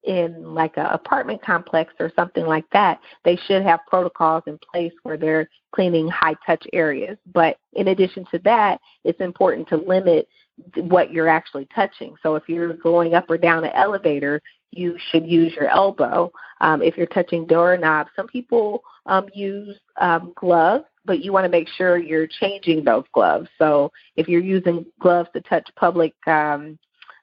in 0.04 0.54
like 0.54 0.78
an 0.78 0.88
apartment 0.88 1.42
complex 1.42 1.94
or 2.00 2.12
something 2.16 2.46
like 2.46 2.66
that, 2.72 3.00
they 3.24 3.36
should 3.48 3.63
have 3.63 3.80
protocols 3.88 4.44
in 4.48 4.60
place 4.72 4.94
where 5.04 5.18
they're 5.18 5.50
cleaning 5.72 6.08
high 6.08 6.36
touch 6.46 6.66
areas. 6.74 7.18
But 7.34 7.58
in 7.74 7.90
addition 7.90 8.25
to 8.32 8.40
that, 8.40 8.80
it's 9.04 9.22
important 9.22 9.68
to 9.70 9.78
limit 9.78 10.28
what 10.76 11.12
you're 11.12 11.28
actually 11.28 11.68
touching. 11.74 12.16
So 12.22 12.36
if 12.36 12.44
you're 12.48 12.74
going 12.74 13.14
up 13.14 13.30
or 13.30 13.38
down 13.38 13.64
an 13.64 13.72
elevator, 13.74 14.42
you 14.72 14.98
should 15.10 15.28
use 15.28 15.54
your 15.54 15.68
elbow. 15.68 16.32
Um, 16.62 16.82
if 16.82 16.98
you're 16.98 17.08
touching 17.08 17.46
doorknobs, 17.46 18.10
some 18.16 18.28
people 18.28 18.84
um, 19.06 19.28
use 19.34 19.78
um, 20.00 20.34
gloves, 20.36 20.86
but 21.06 21.24
you 21.24 21.32
want 21.32 21.46
to 21.46 21.50
make 21.50 21.68
sure 21.68 21.98
you're 21.98 22.28
changing 22.28 22.84
those 22.84 23.04
gloves. 23.14 23.50
So 23.58 23.92
if 24.16 24.28
you're 24.28 24.42
using 24.42 24.86
gloves 25.00 25.30
to 25.34 25.42
touch 25.42 25.68
public 25.76 26.14
um, 26.28 26.78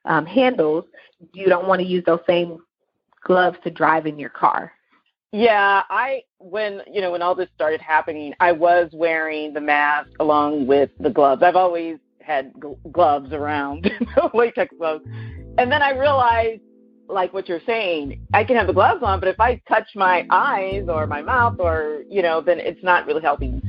um, 0.04 0.26
handles, 0.26 0.84
you 1.32 1.46
don't 1.46 1.66
want 1.66 1.80
to 1.80 1.86
use 1.86 2.04
those 2.04 2.20
same 2.26 2.58
gloves 3.22 3.58
to 3.64 3.70
drive 3.70 4.06
in 4.06 4.18
your 4.18 4.30
car. 4.30 4.72
Yeah, 5.32 5.82
I 5.88 6.24
when 6.38 6.82
you 6.90 7.00
know 7.00 7.12
when 7.12 7.22
all 7.22 7.36
this 7.36 7.48
started 7.54 7.80
happening, 7.80 8.34
I 8.40 8.50
was 8.50 8.90
wearing 8.92 9.52
the 9.52 9.60
mask 9.60 10.08
along 10.18 10.66
with 10.66 10.90
the 10.98 11.10
gloves. 11.10 11.44
I've 11.44 11.54
always 11.54 11.98
had 12.22 12.52
gl- 12.54 12.78
gloves 12.92 13.32
around, 13.32 13.90
latex 14.34 14.74
gloves. 14.78 15.04
And 15.58 15.70
then 15.70 15.82
I 15.82 15.90
realized, 15.90 16.62
like 17.08 17.32
what 17.32 17.48
you're 17.48 17.60
saying, 17.66 18.26
I 18.32 18.44
can 18.44 18.56
have 18.56 18.66
the 18.66 18.72
gloves 18.72 19.02
on, 19.02 19.20
but 19.20 19.28
if 19.28 19.40
I 19.40 19.60
touch 19.68 19.88
my 19.94 20.26
eyes 20.30 20.84
or 20.88 21.06
my 21.06 21.22
mouth 21.22 21.56
or, 21.58 22.02
you 22.08 22.22
know, 22.22 22.40
then 22.40 22.60
it's 22.60 22.82
not 22.82 23.06
really 23.06 23.22
helping. 23.22 23.60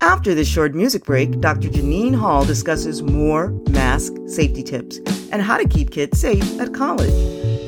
After 0.00 0.34
this 0.34 0.48
short 0.48 0.74
music 0.74 1.04
break, 1.04 1.40
Dr. 1.40 1.68
Janine 1.68 2.14
Hall 2.14 2.44
discusses 2.44 3.02
more 3.02 3.50
mask 3.68 4.14
safety 4.26 4.62
tips 4.62 4.98
and 5.30 5.42
how 5.42 5.58
to 5.58 5.68
keep 5.68 5.90
kids 5.90 6.18
safe 6.18 6.58
at 6.58 6.72
college. 6.72 7.12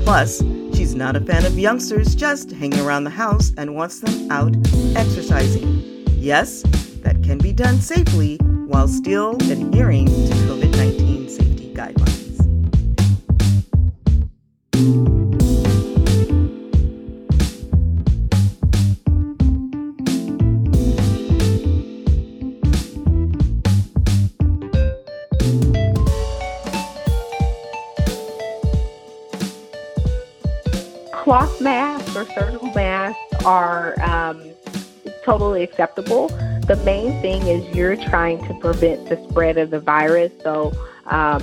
Plus, 0.05 0.41
she's 0.75 0.95
not 0.95 1.15
a 1.15 1.21
fan 1.21 1.45
of 1.45 1.59
youngsters 1.59 2.15
just 2.15 2.51
hanging 2.53 2.81
around 2.81 3.05
the 3.05 3.11
house 3.11 3.53
and 3.59 3.75
wants 3.77 4.01
them 4.01 4.31
out 4.31 4.57
exercising. 4.97 5.83
Yes, 6.17 6.63
that 7.03 7.23
can 7.23 7.37
be 7.37 7.53
done 7.53 7.81
safely 7.83 8.39
while 8.73 8.89
still 8.89 9.37
adhering 9.51 10.07
to 10.07 10.42
thing 37.23 37.47
is 37.47 37.65
you're 37.75 37.97
trying 37.97 38.45
to 38.49 38.55
prevent 38.55 39.09
the 39.09 39.17
spread 39.31 39.57
of 39.57 39.71
the 39.71 39.81
virus. 39.81 40.33
So, 40.43 40.73
um, 41.07 41.41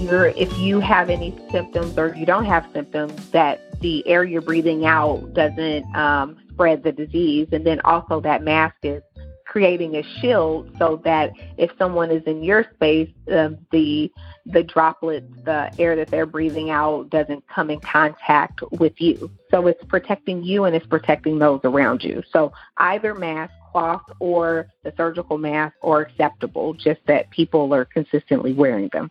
you're 0.00 0.26
if 0.28 0.56
you 0.58 0.80
have 0.80 1.08
any 1.08 1.38
symptoms 1.50 1.96
or 1.96 2.14
you 2.14 2.26
don't 2.26 2.44
have 2.44 2.68
symptoms, 2.72 3.30
that 3.30 3.80
the 3.80 4.06
air 4.08 4.24
you're 4.24 4.42
breathing 4.42 4.86
out 4.86 5.32
doesn't 5.34 5.84
um, 5.96 6.36
spread 6.50 6.82
the 6.82 6.92
disease, 6.92 7.48
and 7.52 7.64
then 7.64 7.80
also 7.84 8.20
that 8.20 8.42
mask 8.42 8.74
is 8.82 9.02
creating 9.48 9.96
a 9.96 10.02
shield 10.20 10.70
so 10.78 11.00
that 11.04 11.32
if 11.56 11.70
someone 11.78 12.10
is 12.10 12.22
in 12.24 12.42
your 12.42 12.66
space, 12.74 13.08
uh, 13.32 13.50
the 13.72 14.12
the 14.46 14.62
droplets, 14.62 15.26
the 15.44 15.70
air 15.78 15.96
that 15.96 16.08
they're 16.08 16.26
breathing 16.26 16.70
out, 16.70 17.08
doesn't 17.10 17.46
come 17.48 17.70
in 17.70 17.80
contact 17.80 18.62
with 18.72 19.00
you. 19.00 19.30
So 19.50 19.66
it's 19.66 19.82
protecting 19.84 20.42
you 20.42 20.64
and 20.64 20.74
it's 20.74 20.86
protecting 20.86 21.38
those 21.38 21.60
around 21.64 22.02
you. 22.02 22.22
So 22.32 22.52
either 22.78 23.14
mask, 23.14 23.52
cloth, 23.70 24.02
or 24.20 24.68
the 24.84 24.92
surgical 24.96 25.38
mask 25.38 25.74
are 25.82 26.00
acceptable, 26.00 26.74
just 26.74 27.00
that 27.06 27.30
people 27.30 27.72
are 27.74 27.84
consistently 27.84 28.52
wearing 28.52 28.88
them. 28.92 29.10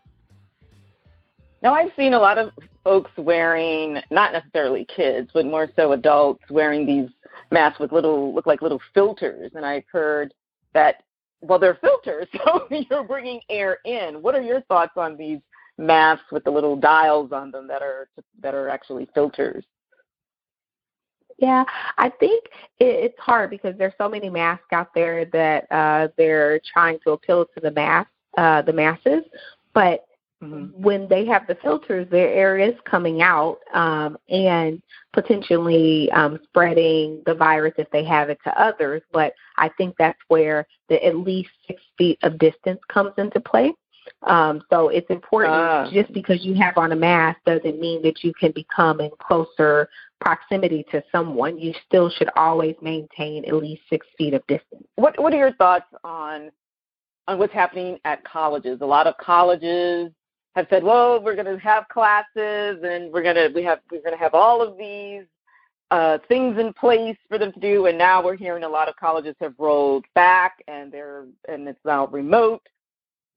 Now, 1.63 1.73
I've 1.73 1.91
seen 1.95 2.13
a 2.13 2.19
lot 2.19 2.37
of 2.37 2.51
folks 2.83 3.11
wearing, 3.17 3.99
not 4.11 4.31
necessarily 4.31 4.85
kids, 4.85 5.29
but 5.33 5.45
more 5.45 5.67
so 5.75 5.93
adults 5.93 6.43
wearing 6.49 6.85
these 6.85 7.09
masks 7.51 7.79
with 7.79 7.91
little, 7.91 8.33
look 8.33 8.45
like 8.45 8.61
little 8.61 8.81
filters. 8.93 9.51
And 9.55 9.65
I've 9.65 9.83
heard 9.91 10.33
that, 10.73 11.03
well, 11.41 11.59
they're 11.59 11.79
filters, 11.81 12.27
so 12.45 12.67
you're 12.69 13.03
bringing 13.03 13.41
air 13.49 13.79
in. 13.85 14.21
What 14.21 14.35
are 14.35 14.41
your 14.41 14.61
thoughts 14.61 14.93
on 14.97 15.17
these 15.17 15.39
masks 15.77 16.31
with 16.31 16.43
the 16.43 16.51
little 16.51 16.75
dials 16.75 17.31
on 17.31 17.51
them 17.51 17.67
that 17.67 17.81
are 17.81 18.07
that 18.41 18.53
are 18.53 18.69
actually 18.69 19.07
filters? 19.13 19.63
Yeah, 21.37 21.63
I 21.97 22.09
think 22.09 22.45
it's 22.79 23.19
hard 23.19 23.51
because 23.51 23.77
there's 23.77 23.93
so 23.97 24.09
many 24.09 24.29
masks 24.29 24.65
out 24.71 24.93
there 24.95 25.25
that 25.25 25.71
uh, 25.71 26.07
they're 26.17 26.59
trying 26.73 26.99
to 27.03 27.11
appeal 27.11 27.45
to 27.45 27.59
the 27.61 27.71
mass, 27.71 28.07
uh, 28.37 28.63
the 28.63 28.73
masses. 28.73 29.23
But 29.73 30.07
Mm-hmm. 30.43 30.79
when 30.83 31.07
they 31.07 31.25
have 31.25 31.47
the 31.47 31.55
filters, 31.55 32.07
their 32.11 32.29
air 32.29 32.59
is 32.59 32.75
coming 32.85 33.23
out 33.23 33.57
um, 33.73 34.17
and 34.29 34.83
potentially 35.11 36.11
um, 36.11 36.37
spreading 36.43 37.23
the 37.25 37.33
virus 37.33 37.73
if 37.79 37.89
they 37.89 38.03
have 38.03 38.29
it 38.29 38.37
to 38.43 38.61
others. 38.61 39.01
But 39.11 39.33
I 39.57 39.69
think 39.69 39.95
that's 39.97 40.19
where 40.27 40.67
the 40.89 41.03
at 41.03 41.15
least 41.15 41.49
six 41.65 41.81
feet 41.97 42.19
of 42.21 42.37
distance 42.37 42.79
comes 42.87 43.13
into 43.17 43.39
play. 43.39 43.73
Um, 44.21 44.61
so 44.69 44.89
it's 44.89 45.09
important 45.09 45.55
uh, 45.55 45.89
just 45.91 46.13
because 46.13 46.45
you 46.45 46.53
have 46.53 46.77
on 46.77 46.91
a 46.91 46.95
mask 46.95 47.39
doesn't 47.45 47.79
mean 47.79 48.03
that 48.03 48.23
you 48.23 48.31
can 48.33 48.51
become 48.51 49.01
in 49.01 49.09
closer 49.19 49.89
proximity 50.19 50.85
to 50.91 51.03
someone. 51.11 51.57
You 51.57 51.73
still 51.85 52.09
should 52.09 52.29
always 52.35 52.75
maintain 52.81 53.45
at 53.45 53.53
least 53.53 53.81
six 53.89 54.05
feet 54.17 54.33
of 54.33 54.45
distance. 54.47 54.85
What 54.95 55.19
What 55.21 55.33
are 55.33 55.37
your 55.37 55.53
thoughts 55.53 55.85
on 56.03 56.51
on 57.27 57.39
what's 57.39 57.53
happening 57.53 57.99
at 58.05 58.23
colleges? 58.23 58.79
A 58.81 58.85
lot 58.85 59.07
of 59.07 59.15
colleges 59.17 60.11
have 60.55 60.67
said, 60.69 60.83
well, 60.83 61.21
we're 61.21 61.35
going 61.35 61.45
to 61.45 61.59
have 61.59 61.87
classes 61.89 62.79
and 62.83 63.13
we're 63.13 63.23
going 63.23 63.35
to 63.35 63.51
we 63.53 63.63
have 63.63 63.79
we're 63.91 64.01
going 64.01 64.17
to 64.17 64.23
have 64.23 64.33
all 64.33 64.61
of 64.61 64.77
these 64.77 65.23
uh, 65.91 66.17
things 66.27 66.59
in 66.59 66.73
place 66.73 67.15
for 67.29 67.37
them 67.37 67.51
to 67.53 67.59
do, 67.59 67.85
and 67.85 67.97
now 67.97 68.23
we're 68.23 68.35
hearing 68.35 68.63
a 68.63 68.69
lot 68.69 68.89
of 68.89 68.95
colleges 68.97 69.35
have 69.39 69.53
rolled 69.57 70.05
back 70.15 70.61
and 70.67 70.91
they're 70.91 71.25
and 71.47 71.67
it's 71.67 71.79
now 71.85 72.07
remote. 72.07 72.61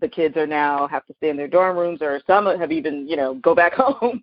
The 0.00 0.08
kids 0.08 0.36
are 0.36 0.46
now 0.46 0.86
have 0.88 1.06
to 1.06 1.14
stay 1.18 1.30
in 1.30 1.36
their 1.36 1.48
dorm 1.48 1.76
rooms, 1.76 2.00
or 2.02 2.20
some 2.26 2.46
have 2.46 2.72
even 2.72 3.06
you 3.08 3.16
know 3.16 3.34
go 3.34 3.54
back 3.54 3.72
home. 3.76 4.22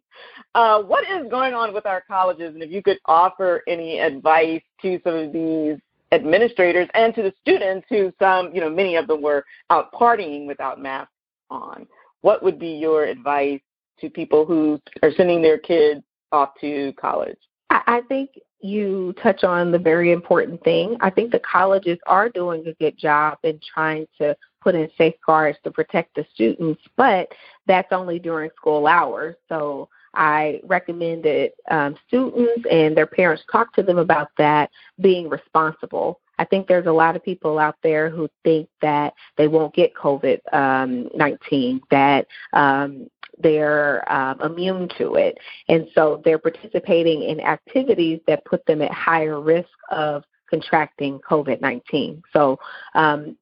Uh, 0.56 0.82
what 0.82 1.04
is 1.10 1.30
going 1.30 1.54
on 1.54 1.74
with 1.74 1.86
our 1.86 2.04
colleges, 2.08 2.54
and 2.54 2.64
if 2.64 2.72
you 2.72 2.82
could 2.82 2.98
offer 3.06 3.64
any 3.68 4.00
advice 4.00 4.62
to 4.82 5.00
some 5.04 5.16
of 5.16 5.34
these 5.34 5.78
administrators 6.12 6.88
and 6.94 7.14
to 7.14 7.22
the 7.22 7.34
students 7.42 7.86
who 7.90 8.14
some 8.20 8.54
you 8.54 8.62
know 8.62 8.70
many 8.70 8.96
of 8.96 9.08
them 9.08 9.22
were 9.22 9.44
out 9.70 9.92
partying 9.94 10.48
without 10.48 10.82
masks 10.82 11.12
on 11.50 11.86
what 12.22 12.44
would 12.44 12.60
be 12.60 12.70
your 12.70 13.06
advice 13.06 13.62
to 14.00 14.10
people 14.10 14.46
who 14.46 14.80
are 15.02 15.12
sending 15.16 15.42
their 15.42 15.58
kids 15.58 16.02
off 16.32 16.50
to 16.62 16.94
college? 17.00 17.38
I 17.70 18.02
think 18.08 18.32
you 18.60 19.14
touch 19.22 19.44
on 19.44 19.72
the 19.72 19.80
very 19.80 20.12
important 20.12 20.64
thing. 20.64 20.98
I 21.02 21.10
think 21.10 21.32
the 21.32 21.40
colleges 21.40 21.98
are 22.08 22.30
doing 22.30 22.66
a 22.68 22.74
good 22.74 22.98
job 22.98 23.38
in 23.44 23.60
trying 23.74 24.08
to 24.20 24.36
put 24.68 24.76
in 24.76 24.90
safeguards 24.98 25.58
to 25.64 25.72
protect 25.72 26.14
the 26.16 26.26
students, 26.34 26.82
but 26.98 27.30
that's 27.68 27.94
only 27.94 28.20
during 28.20 28.50
school 28.58 28.86
hours. 28.86 29.34
So 29.48 29.88
I 30.14 30.60
recommend 30.66 31.24
that 31.24 31.52
um, 31.72 31.96
students 32.06 32.66
and 32.70 32.98
their 32.98 33.08
parents 33.08 33.44
talk 33.50 33.74
to 33.76 33.84
them 33.84 33.98
about 33.98 34.28
that 34.38 34.70
being 35.00 35.30
responsible 35.30 36.20
I 36.40 36.46
think 36.46 36.68
there's 36.68 36.86
a 36.86 36.92
lot 36.92 37.16
of 37.16 37.24
people 37.24 37.58
out 37.58 37.78
there 37.82 38.12
who 38.12 38.30
think 38.44 38.70
that 38.84 39.16
they 39.38 39.48
won't 39.48 39.74
get 39.74 39.96
COVID 39.96 40.40
um, 40.54 41.10
19, 41.16 41.82
that 41.90 42.28
um, 42.54 43.08
they're 43.40 44.12
um, 44.12 44.40
immune 44.42 44.88
to 45.00 45.16
it. 45.16 45.38
And 45.68 45.88
so 45.96 46.22
they're 46.24 46.38
participating 46.38 47.24
in 47.24 47.40
activities 47.40 48.20
that 48.28 48.46
put 48.46 48.64
them 48.68 48.84
at 48.84 48.92
higher 48.92 49.42
risk 49.42 49.70
of 49.90 50.24
contracting 50.50 51.20
COVID 51.20 51.60
19. 51.60 52.22
So 52.34 52.60
um, 52.94 53.36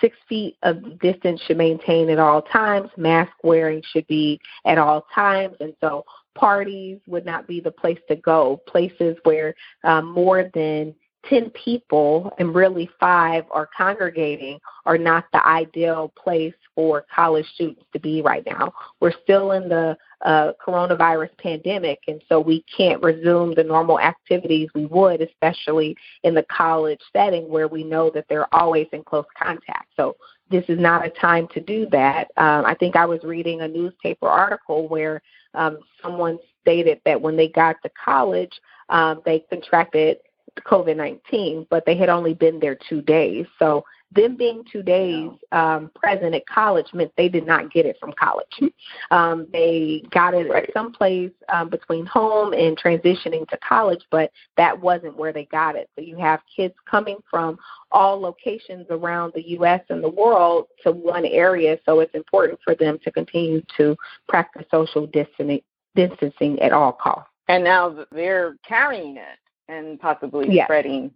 six 0.00 0.16
feet 0.28 0.56
of 0.62 0.98
distance 1.00 1.40
should 1.42 1.58
maintain 1.58 2.10
at 2.10 2.18
all 2.18 2.42
times. 2.42 2.90
Mask 2.96 3.32
wearing 3.42 3.82
should 3.92 4.06
be 4.06 4.40
at 4.64 4.78
all 4.78 5.06
times. 5.14 5.56
And 5.60 5.74
so 5.80 6.04
parties 6.34 6.98
would 7.06 7.26
not 7.26 7.46
be 7.46 7.60
the 7.60 7.70
place 7.70 7.98
to 8.08 8.16
go. 8.16 8.60
Places 8.66 9.16
where 9.24 9.54
um, 9.84 10.12
more 10.12 10.50
than 10.54 10.94
10 11.28 11.50
people 11.50 12.32
and 12.38 12.54
really 12.54 12.88
five 12.98 13.44
are 13.50 13.68
congregating 13.76 14.58
are 14.86 14.98
not 14.98 15.24
the 15.32 15.44
ideal 15.46 16.12
place 16.16 16.54
for 16.74 17.04
college 17.14 17.46
students 17.54 17.82
to 17.92 18.00
be 18.00 18.22
right 18.22 18.44
now. 18.46 18.72
We're 19.00 19.12
still 19.24 19.52
in 19.52 19.68
the 19.68 19.96
uh, 20.22 20.52
coronavirus 20.64 21.30
pandemic, 21.38 22.00
and 22.08 22.22
so 22.28 22.40
we 22.40 22.64
can't 22.76 23.02
resume 23.02 23.54
the 23.54 23.62
normal 23.62 24.00
activities 24.00 24.68
we 24.74 24.86
would, 24.86 25.20
especially 25.20 25.96
in 26.24 26.34
the 26.34 26.44
college 26.44 27.00
setting 27.12 27.48
where 27.48 27.68
we 27.68 27.84
know 27.84 28.10
that 28.10 28.24
they're 28.28 28.52
always 28.54 28.86
in 28.92 29.02
close 29.04 29.26
contact. 29.40 29.86
So 29.96 30.16
this 30.50 30.64
is 30.68 30.78
not 30.78 31.06
a 31.06 31.10
time 31.10 31.46
to 31.54 31.60
do 31.60 31.86
that. 31.90 32.30
Um, 32.36 32.64
I 32.64 32.74
think 32.74 32.96
I 32.96 33.06
was 33.06 33.22
reading 33.22 33.60
a 33.60 33.68
newspaper 33.68 34.28
article 34.28 34.88
where 34.88 35.22
um, 35.54 35.78
someone 36.02 36.38
stated 36.62 37.00
that 37.04 37.20
when 37.20 37.36
they 37.36 37.48
got 37.48 37.76
to 37.82 37.90
college, 38.02 38.52
um, 38.88 39.22
they 39.24 39.44
contracted 39.50 40.18
COVID 40.60 40.96
19, 40.96 41.66
but 41.70 41.84
they 41.86 41.96
had 41.96 42.08
only 42.08 42.34
been 42.34 42.58
there 42.58 42.76
two 42.88 43.02
days. 43.02 43.46
So, 43.58 43.84
them 44.12 44.36
being 44.36 44.64
two 44.70 44.82
days 44.82 45.30
um, 45.52 45.90
present 45.94 46.34
at 46.34 46.46
college 46.46 46.86
meant 46.94 47.12
they 47.16 47.28
did 47.28 47.46
not 47.46 47.70
get 47.70 47.86
it 47.86 47.96
from 48.00 48.12
college. 48.18 48.46
Um, 49.10 49.46
they 49.52 50.02
got 50.10 50.34
it 50.34 50.50
right. 50.50 50.64
at 50.64 50.72
some 50.72 50.92
place 50.92 51.30
um, 51.48 51.70
between 51.70 52.04
home 52.04 52.52
and 52.52 52.78
transitioning 52.78 53.48
to 53.48 53.56
college, 53.58 54.02
but 54.10 54.30
that 54.56 54.78
wasn't 54.78 55.16
where 55.16 55.32
they 55.32 55.46
got 55.46 55.76
it. 55.76 55.88
So, 55.94 56.02
you 56.02 56.16
have 56.18 56.40
kids 56.54 56.74
coming 56.88 57.16
from 57.30 57.58
all 57.90 58.20
locations 58.20 58.86
around 58.90 59.32
the 59.34 59.48
U.S. 59.50 59.80
and 59.88 60.02
the 60.02 60.08
world 60.08 60.66
to 60.82 60.92
one 60.92 61.24
area. 61.24 61.78
So, 61.86 62.00
it's 62.00 62.14
important 62.14 62.58
for 62.62 62.74
them 62.74 62.98
to 63.04 63.10
continue 63.10 63.62
to 63.78 63.96
practice 64.28 64.66
social 64.70 65.06
distancing, 65.06 65.62
distancing 65.94 66.60
at 66.60 66.72
all 66.72 66.92
costs. 66.92 67.30
And 67.48 67.64
now 67.64 68.04
they're 68.12 68.56
carrying 68.66 69.16
it 69.16 69.38
and 69.68 69.98
possibly 70.00 70.48
yes. 70.50 70.66
spreading. 70.66 71.10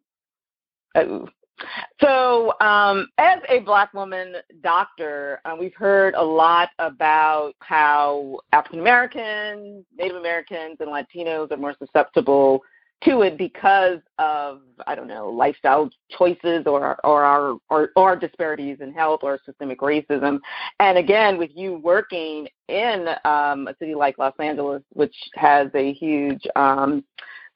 Oh. 0.95 1.29
So, 2.01 2.55
um, 2.61 3.09
as 3.19 3.41
a 3.49 3.61
black 3.61 3.95
woman 3.95 4.37
doctor, 4.63 5.41
uh, 5.45 5.57
we've 5.59 5.75
heard 5.75 6.15
a 6.15 6.23
lot 6.23 6.71
about 6.79 7.55
how 7.61 8.41
African 8.53 8.81
Americans, 8.81 9.85
Native 9.97 10.17
Americans, 10.17 10.77
and 10.81 10.89
Latinos 10.89 11.51
are 11.53 11.57
more 11.57 11.75
susceptible 11.79 12.63
to 13.05 13.23
it 13.23 13.37
because 13.37 13.99
of 14.19 14.61
I 14.87 14.95
don't 14.95 15.09
know 15.09 15.29
lifestyle 15.29 15.91
choices 16.11 16.67
or 16.67 16.99
or 17.05 17.25
our 17.25 17.57
or, 17.71 17.91
or 17.97 18.17
disparities 18.17 18.79
in 18.81 18.93
health 18.93 19.21
or 19.23 19.39
systemic 19.45 19.81
racism. 19.81 20.41
And 20.79 20.99
again, 20.99 21.39
with 21.39 21.51
you 21.55 21.79
working 21.79 22.49
in 22.69 23.09
um, 23.25 23.69
a 23.69 23.75
city 23.79 23.95
like 23.95 24.19
Los 24.19 24.35
Angeles, 24.39 24.83
which 24.93 25.15
has 25.35 25.69
a 25.75 25.93
huge 25.93 26.47
um, 26.57 27.05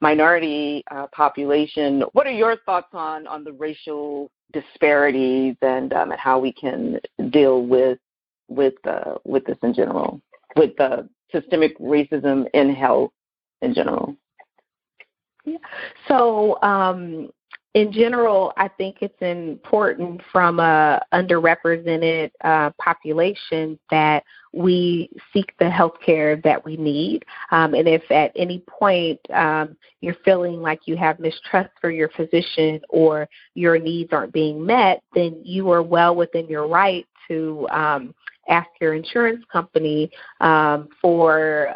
minority 0.01 0.83
uh, 0.91 1.07
population. 1.07 2.03
What 2.13 2.27
are 2.27 2.31
your 2.31 2.57
thoughts 2.65 2.89
on 2.93 3.27
on 3.27 3.43
the 3.43 3.53
racial 3.53 4.31
disparities 4.53 5.55
and 5.61 5.93
um, 5.93 6.11
and 6.11 6.19
how 6.19 6.39
we 6.39 6.53
can 6.53 6.99
deal 7.29 7.63
with 7.63 7.99
with 8.47 8.75
uh, 8.85 9.15
with 9.25 9.45
this 9.45 9.57
in 9.63 9.73
general, 9.73 10.21
with 10.55 10.75
the 10.77 11.09
systemic 11.31 11.77
racism 11.79 12.45
in 12.53 12.73
health 12.73 13.11
in 13.61 13.73
general? 13.73 14.15
Yeah. 15.45 15.57
So 16.07 16.61
um, 16.61 17.29
in 17.77 17.91
general, 17.91 18.53
I 18.57 18.69
think 18.69 18.97
it's 19.01 19.21
important 19.21 20.23
from 20.31 20.59
a 20.59 20.99
underrepresented 21.13 22.31
uh, 22.43 22.71
population 22.81 23.77
that 23.91 24.23
we 24.51 25.11
seek 25.31 25.53
the 25.59 25.69
health 25.69 25.93
care 26.03 26.37
that 26.37 26.65
we 26.65 26.75
need. 26.75 27.23
Um, 27.51 27.75
and 27.75 27.87
if 27.87 28.01
at 28.09 28.31
any 28.35 28.63
point 28.67 29.19
um, 29.31 29.77
you're 30.01 30.17
feeling 30.25 30.59
like 30.59 30.87
you 30.87 30.97
have 30.97 31.19
mistrust 31.19 31.69
for 31.79 31.91
your 31.91 32.09
physician 32.09 32.81
or 32.89 33.29
your 33.53 33.77
needs 33.77 34.11
aren't 34.11 34.33
being 34.33 34.65
met, 34.65 35.03
then 35.13 35.39
you 35.43 35.69
are 35.69 35.83
well 35.83 36.15
within 36.15 36.47
your 36.47 36.67
right 36.67 37.05
to 37.27 37.67
um, 37.69 38.15
ask 38.49 38.69
your 38.81 38.95
insurance 38.95 39.45
company 39.53 40.09
um, 40.41 40.89
for 40.99 41.75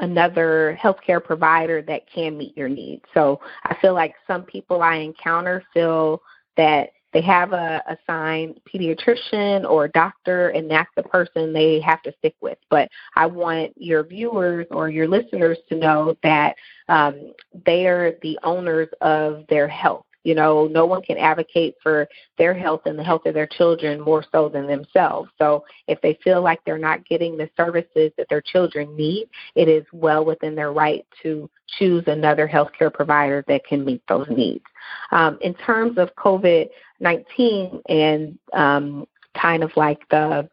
another 0.00 0.78
healthcare 0.82 1.22
provider 1.22 1.82
that 1.82 2.10
can 2.12 2.36
meet 2.36 2.56
your 2.56 2.68
needs. 2.68 3.04
So 3.14 3.40
I 3.64 3.76
feel 3.80 3.94
like 3.94 4.14
some 4.26 4.42
people 4.42 4.82
I 4.82 4.96
encounter 4.96 5.62
feel 5.72 6.22
that 6.56 6.90
they 7.12 7.20
have 7.22 7.52
a 7.52 7.82
assigned 7.88 8.60
pediatrician 8.72 9.68
or 9.68 9.88
doctor 9.88 10.50
and 10.50 10.70
that's 10.70 10.90
the 10.96 11.02
person 11.02 11.52
they 11.52 11.80
have 11.80 12.02
to 12.02 12.14
stick 12.18 12.36
with. 12.40 12.58
But 12.68 12.88
I 13.16 13.26
want 13.26 13.72
your 13.76 14.04
viewers 14.04 14.66
or 14.70 14.88
your 14.90 15.08
listeners 15.08 15.58
to 15.68 15.76
know 15.76 16.16
that 16.22 16.54
um, 16.88 17.32
they 17.66 17.86
are 17.86 18.12
the 18.22 18.38
owners 18.44 18.88
of 19.00 19.44
their 19.48 19.66
health. 19.66 20.06
You 20.24 20.34
know, 20.34 20.66
no 20.66 20.86
one 20.86 21.02
can 21.02 21.16
advocate 21.18 21.74
for 21.82 22.08
their 22.38 22.54
health 22.54 22.82
and 22.86 22.98
the 22.98 23.04
health 23.04 23.26
of 23.26 23.34
their 23.34 23.46
children 23.46 24.00
more 24.00 24.24
so 24.32 24.48
than 24.48 24.66
themselves. 24.66 25.30
So 25.38 25.64
if 25.88 26.00
they 26.00 26.18
feel 26.22 26.42
like 26.42 26.60
they're 26.64 26.78
not 26.78 27.06
getting 27.06 27.36
the 27.36 27.50
services 27.56 28.12
that 28.16 28.28
their 28.28 28.42
children 28.42 28.94
need, 28.96 29.28
it 29.54 29.68
is 29.68 29.84
well 29.92 30.24
within 30.24 30.54
their 30.54 30.72
right 30.72 31.06
to 31.22 31.48
choose 31.78 32.04
another 32.06 32.48
healthcare 32.48 32.92
provider 32.92 33.44
that 33.48 33.64
can 33.64 33.84
meet 33.84 34.02
those 34.08 34.26
needs. 34.30 34.64
Um, 35.12 35.38
in 35.40 35.54
terms 35.54 35.98
of 35.98 36.14
COVID 36.16 36.68
19 37.00 37.82
and 37.88 38.38
um, 38.52 39.06
kind 39.40 39.62
of 39.62 39.70
like 39.76 40.00
the 40.10 40.48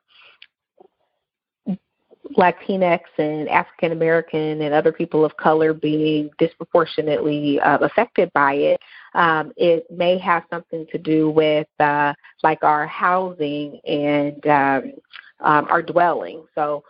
Latinx 2.36 3.02
and 3.18 3.48
African 3.50 3.92
American 3.92 4.62
and 4.62 4.74
other 4.74 4.92
people 4.92 5.24
of 5.24 5.36
color 5.38 5.74
being 5.74 6.30
disproportionately 6.38 7.60
uh, 7.60 7.78
affected 7.80 8.32
by 8.34 8.54
it, 8.54 8.82
um, 9.14 9.52
it 9.58 9.86
may 9.90 10.18
have 10.18 10.44
something 10.50 10.86
to 10.92 10.98
do 10.98 11.30
with 11.30 11.68
uh, 11.80 12.14
like 12.44 12.64
our 12.64 12.88
housing 12.88 13.80
and 13.88 14.46
um, 14.48 14.94
um, 15.40 15.68
our 15.70 15.82
dwelling. 15.82 16.46
So 16.56 16.84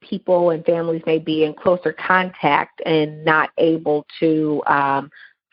people 0.00 0.50
and 0.50 0.64
families 0.64 1.02
may 1.06 1.18
be 1.18 1.44
in 1.44 1.54
closer 1.54 1.92
contact 1.92 2.82
and 2.84 3.24
not 3.24 3.50
able 3.58 4.04
to 4.20 4.62
um, 4.66 5.10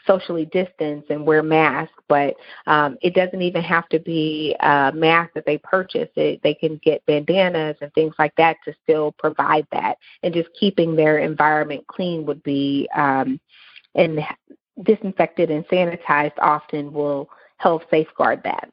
socially 0.10 0.46
distance 0.46 1.06
and 1.10 1.26
wear 1.26 1.44
masks, 1.44 1.94
but 2.08 2.36
um, 2.66 2.98
it 3.02 3.14
doesn't 3.14 3.42
even 3.42 3.62
have 3.62 3.88
to 3.90 4.00
be 4.00 4.56
a 4.60 4.92
mask 4.94 5.34
that 5.36 5.46
they 5.46 5.58
purchase. 5.60 6.10
It, 6.16 6.42
they 6.42 6.54
can 6.54 6.80
get 6.84 7.06
bandanas 7.06 7.78
and 7.82 7.94
things 7.94 8.16
like 8.18 8.36
that 8.38 8.58
to 8.66 8.74
still 8.84 9.12
provide 9.14 9.68
that. 9.72 9.98
And 10.24 10.34
just 10.34 10.50
keeping 10.60 10.96
their 10.96 11.20
environment 11.20 11.86
clean 11.88 12.26
would 12.26 12.42
be, 12.42 12.90
um, 12.96 13.40
and 13.96 14.20
disinfected 14.84 15.52
and 15.52 15.68
sanitized 15.68 16.38
often 16.40 16.92
will 16.94 17.30
help 17.58 17.84
safeguard 17.92 18.42
that. 18.44 18.70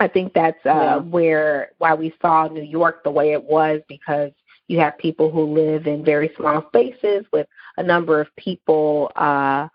I 0.00 0.08
think 0.08 0.32
that's 0.32 0.64
uh, 0.64 0.68
yeah. 0.68 0.96
where 0.96 1.70
why 1.78 1.94
we 1.94 2.14
saw 2.22 2.48
New 2.48 2.62
York 2.62 3.02
the 3.04 3.10
way 3.10 3.32
it 3.32 3.42
was 3.42 3.80
because 3.88 4.30
you 4.68 4.78
have 4.78 4.96
people 4.98 5.30
who 5.30 5.54
live 5.54 5.86
in 5.86 6.04
very 6.04 6.30
small 6.36 6.64
spaces 6.68 7.24
with 7.32 7.46
a 7.78 7.82
number 7.82 8.20
of 8.20 8.28
people 8.36 9.10
uh, 9.16 9.66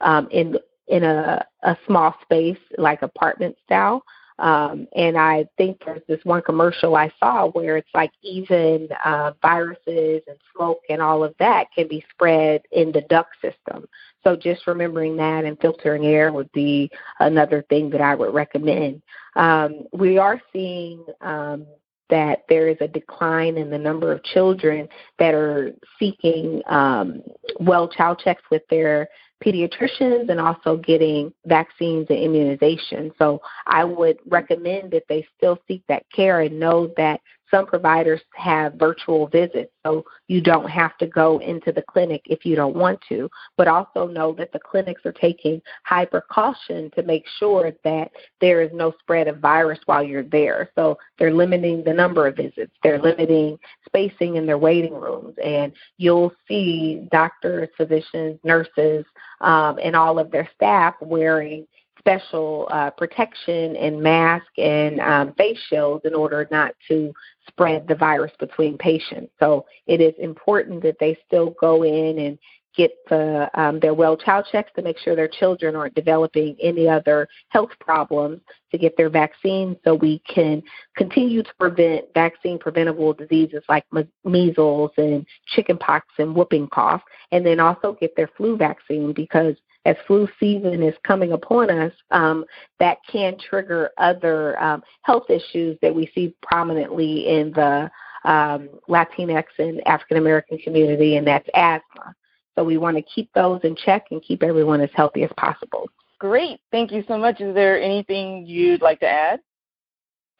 um, 0.00 0.28
in 0.30 0.56
in 0.88 1.02
a, 1.02 1.44
a 1.62 1.76
small 1.86 2.14
space 2.22 2.58
like 2.78 3.02
apartment 3.02 3.56
style. 3.64 4.04
Um, 4.38 4.86
and 4.94 5.16
I 5.16 5.46
think 5.56 5.80
there's 5.84 6.02
this 6.06 6.20
one 6.24 6.42
commercial 6.42 6.94
I 6.94 7.10
saw 7.18 7.48
where 7.48 7.78
it's 7.78 7.88
like 7.94 8.12
even 8.22 8.88
uh, 9.04 9.32
viruses 9.40 10.22
and 10.26 10.36
smoke 10.54 10.80
and 10.90 11.00
all 11.00 11.24
of 11.24 11.34
that 11.38 11.68
can 11.74 11.88
be 11.88 12.04
spread 12.10 12.60
in 12.70 12.92
the 12.92 13.00
duct 13.08 13.30
system. 13.40 13.86
So 14.22 14.36
just 14.36 14.66
remembering 14.66 15.16
that 15.16 15.44
and 15.44 15.58
filtering 15.60 16.04
air 16.04 16.32
would 16.32 16.52
be 16.52 16.90
another 17.18 17.64
thing 17.70 17.88
that 17.90 18.02
I 18.02 18.14
would 18.14 18.34
recommend. 18.34 19.02
Um, 19.36 19.84
we 19.92 20.18
are 20.18 20.40
seeing 20.52 21.04
um, 21.22 21.66
that 22.10 22.44
there 22.48 22.68
is 22.68 22.76
a 22.80 22.88
decline 22.88 23.56
in 23.56 23.70
the 23.70 23.78
number 23.78 24.12
of 24.12 24.22
children 24.22 24.88
that 25.18 25.34
are 25.34 25.72
seeking 25.98 26.62
um, 26.68 27.22
well 27.58 27.88
child 27.88 28.20
checks 28.22 28.42
with 28.50 28.62
their 28.68 29.08
pediatricians 29.44 30.28
and 30.28 30.40
also 30.40 30.76
getting 30.76 31.32
vaccines 31.44 32.06
and 32.08 32.18
immunization. 32.18 33.12
So 33.18 33.40
I 33.66 33.84
would 33.84 34.18
recommend 34.26 34.90
that 34.92 35.04
they 35.08 35.26
still 35.36 35.58
seek 35.68 35.82
that 35.88 36.04
care 36.14 36.40
and 36.40 36.58
know 36.58 36.92
that 36.96 37.20
some 37.50 37.66
providers 37.66 38.20
have 38.34 38.74
virtual 38.74 39.26
visits, 39.28 39.72
so 39.84 40.04
you 40.28 40.40
don't 40.40 40.68
have 40.68 40.96
to 40.98 41.06
go 41.06 41.38
into 41.38 41.72
the 41.72 41.82
clinic 41.82 42.22
if 42.26 42.44
you 42.44 42.56
don't 42.56 42.76
want 42.76 43.00
to. 43.08 43.28
But 43.56 43.68
also 43.68 44.06
know 44.06 44.32
that 44.34 44.52
the 44.52 44.58
clinics 44.58 45.02
are 45.04 45.12
taking 45.12 45.62
high 45.84 46.04
precaution 46.04 46.90
to 46.94 47.02
make 47.02 47.24
sure 47.38 47.72
that 47.84 48.10
there 48.40 48.62
is 48.62 48.70
no 48.72 48.92
spread 49.00 49.28
of 49.28 49.38
virus 49.38 49.78
while 49.86 50.02
you're 50.02 50.22
there. 50.22 50.70
So 50.74 50.98
they're 51.18 51.32
limiting 51.34 51.84
the 51.84 51.92
number 51.92 52.26
of 52.26 52.36
visits, 52.36 52.72
they're 52.82 53.00
limiting 53.00 53.58
spacing 53.86 54.36
in 54.36 54.46
their 54.46 54.58
waiting 54.58 54.94
rooms, 54.94 55.34
and 55.42 55.72
you'll 55.98 56.32
see 56.48 57.06
doctors, 57.10 57.68
physicians, 57.76 58.38
nurses, 58.44 59.04
um, 59.40 59.78
and 59.82 59.94
all 59.94 60.18
of 60.18 60.30
their 60.30 60.48
staff 60.54 60.94
wearing 61.00 61.66
special 62.06 62.68
uh, 62.70 62.90
protection 62.90 63.74
and 63.76 64.00
mask 64.00 64.46
and 64.58 65.00
um, 65.00 65.32
face 65.34 65.58
shields 65.68 66.04
in 66.04 66.14
order 66.14 66.46
not 66.52 66.72
to 66.86 67.12
spread 67.48 67.86
the 67.88 67.94
virus 67.96 68.30
between 68.38 68.78
patients. 68.78 69.32
So 69.40 69.66
it 69.86 70.00
is 70.00 70.14
important 70.18 70.82
that 70.84 70.98
they 71.00 71.18
still 71.26 71.56
go 71.60 71.82
in 71.82 72.18
and 72.18 72.38
get 72.76 72.92
the 73.08 73.48
um, 73.54 73.80
their 73.80 73.94
well 73.94 74.16
child 74.16 74.46
checks 74.52 74.70
to 74.76 74.82
make 74.82 74.98
sure 74.98 75.16
their 75.16 75.28
children 75.28 75.74
aren't 75.74 75.94
developing 75.94 76.54
any 76.62 76.86
other 76.86 77.26
health 77.48 77.70
problems 77.80 78.40
to 78.70 78.78
get 78.78 78.96
their 78.96 79.08
vaccine 79.08 79.76
so 79.82 79.94
we 79.94 80.20
can 80.32 80.62
continue 80.96 81.42
to 81.42 81.54
prevent 81.58 82.04
vaccine 82.14 82.58
preventable 82.58 83.14
diseases 83.14 83.62
like 83.68 83.84
measles 84.24 84.90
and 84.98 85.26
chickenpox 85.46 86.06
and 86.18 86.34
whooping 86.34 86.68
cough 86.68 87.02
and 87.32 87.46
then 87.46 87.58
also 87.58 87.96
get 87.98 88.14
their 88.14 88.28
flu 88.36 88.56
vaccine 88.56 89.12
because 89.12 89.56
as 89.86 89.96
flu 90.06 90.28
season 90.38 90.82
is 90.82 90.94
coming 91.04 91.32
upon 91.32 91.70
us, 91.70 91.92
um, 92.10 92.44
that 92.80 92.98
can 93.10 93.38
trigger 93.38 93.90
other 93.98 94.60
um, 94.60 94.82
health 95.02 95.30
issues 95.30 95.78
that 95.80 95.94
we 95.94 96.10
see 96.14 96.34
prominently 96.42 97.28
in 97.28 97.52
the 97.52 97.88
um, 98.24 98.68
Latinx 98.88 99.44
and 99.58 99.86
African 99.86 100.16
American 100.16 100.58
community, 100.58 101.16
and 101.16 101.26
that's 101.26 101.48
asthma. 101.54 102.14
So 102.56 102.64
we 102.64 102.78
want 102.78 102.96
to 102.96 103.02
keep 103.02 103.32
those 103.32 103.60
in 103.62 103.76
check 103.76 104.06
and 104.10 104.20
keep 104.22 104.42
everyone 104.42 104.80
as 104.80 104.90
healthy 104.94 105.22
as 105.22 105.30
possible. 105.36 105.88
Great. 106.18 106.60
Thank 106.72 106.90
you 106.90 107.04
so 107.06 107.16
much. 107.16 107.40
Is 107.40 107.54
there 107.54 107.80
anything 107.80 108.44
you'd 108.46 108.82
like 108.82 109.00
to 109.00 109.08
add? 109.08 109.40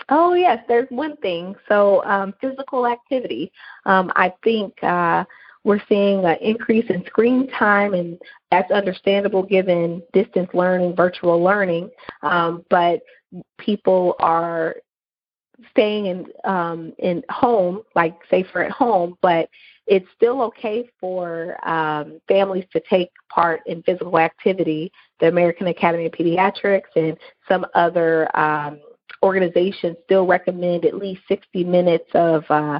Oh, 0.08 0.34
yes, 0.34 0.58
there's 0.66 0.88
one 0.90 1.16
thing. 1.18 1.54
So, 1.68 2.04
um, 2.04 2.34
physical 2.40 2.86
activity. 2.86 3.52
Um, 3.84 4.10
I 4.16 4.32
think 4.42 4.72
uh, 4.82 5.24
we're 5.66 5.82
seeing 5.88 6.24
an 6.24 6.36
increase 6.40 6.88
in 6.90 7.04
screen 7.06 7.48
time, 7.48 7.92
and 7.92 8.16
that's 8.52 8.70
understandable 8.70 9.42
given 9.42 10.00
distance 10.12 10.48
learning, 10.54 10.94
virtual 10.94 11.42
learning. 11.42 11.90
Um, 12.22 12.64
but 12.70 13.00
people 13.58 14.14
are 14.20 14.76
staying 15.72 16.06
in 16.06 16.26
um, 16.44 16.92
in 17.00 17.20
home, 17.30 17.82
like 17.96 18.14
safer 18.30 18.62
at 18.62 18.70
home, 18.70 19.18
but 19.22 19.48
it's 19.88 20.06
still 20.14 20.40
okay 20.42 20.88
for 21.00 21.56
um, 21.68 22.20
families 22.28 22.64
to 22.72 22.80
take 22.88 23.10
part 23.28 23.60
in 23.66 23.82
physical 23.82 24.20
activity. 24.20 24.92
The 25.18 25.26
American 25.26 25.66
Academy 25.66 26.06
of 26.06 26.12
Pediatrics 26.12 26.94
and 26.94 27.16
some 27.48 27.66
other 27.74 28.28
um, 28.38 28.78
organizations 29.24 29.96
still 30.04 30.28
recommend 30.28 30.84
at 30.84 30.94
least 30.94 31.22
60 31.26 31.64
minutes 31.64 32.08
of 32.14 32.44
uh, 32.50 32.78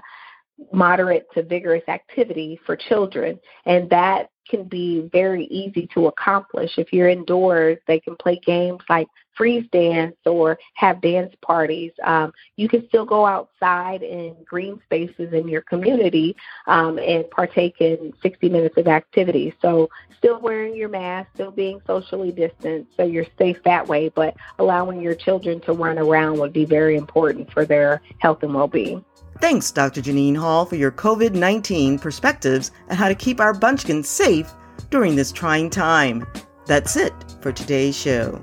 moderate 0.73 1.27
to 1.35 1.43
vigorous 1.43 1.85
activity 1.89 2.59
for 2.65 2.77
children, 2.77 3.39
and 3.65 3.89
that 3.91 4.31
can 4.49 4.65
be 4.65 5.09
very 5.13 5.45
easy 5.47 5.89
to 5.95 6.07
accomplish. 6.07 6.79
If 6.79 6.93
you're 6.93 7.09
indoors, 7.09 7.79
they 7.87 8.01
can 8.01 8.17
play 8.17 8.41
games 8.45 8.81
like 8.89 9.09
freeze 9.35 9.67
dance 9.71 10.17
or 10.25 10.59
have 10.75 11.01
dance 11.01 11.35
parties. 11.43 11.93
Um, 12.03 12.33
you 12.57 12.69
can 12.69 12.87
still 12.89 13.05
go 13.05 13.27
outside 13.27 14.03
in 14.03 14.35
green 14.45 14.81
spaces 14.85 15.33
in 15.33 15.49
your 15.49 15.63
community 15.63 16.37
um, 16.67 16.99
and 16.99 17.29
partake 17.31 17.81
in 17.81 18.13
60 18.23 18.49
minutes 18.49 18.77
of 18.79 18.87
activity. 18.87 19.55
So, 19.61 19.91
still 20.17 20.41
wearing 20.41 20.75
your 20.75 20.89
mask, 20.89 21.29
still 21.35 21.51
being 21.51 21.81
socially 21.87 22.33
distanced, 22.33 22.97
so 22.97 23.05
you're 23.05 23.27
safe 23.39 23.63
that 23.65 23.87
way, 23.87 24.09
but 24.09 24.35
allowing 24.59 25.03
your 25.03 25.15
children 25.15 25.61
to 25.61 25.73
run 25.73 25.99
around 25.99 26.39
would 26.39 26.55
be 26.55 26.65
very 26.65 26.97
important 26.97 27.53
for 27.53 27.67
their 27.67 28.01
health 28.19 28.43
and 28.43 28.55
well 28.55 28.67
being. 28.67 29.05
Thanks, 29.41 29.71
Dr. 29.71 30.01
Janine 30.01 30.37
Hall, 30.37 30.65
for 30.65 30.77
your 30.77 30.91
COVID 30.91 31.35
19 31.35 31.99
perspectives 31.99 32.71
and 32.89 32.99
how 32.99 33.09
to 33.09 33.15
keep 33.15 33.41
our 33.41 33.53
bunchkins 33.53 34.07
safe 34.07 34.51
during 34.91 35.17
this 35.17 35.33
trying 35.33 35.71
time. 35.71 36.27
That's 36.67 36.97
it 36.97 37.13
for 37.41 37.53
today's 37.53 37.97
show. 37.97 38.43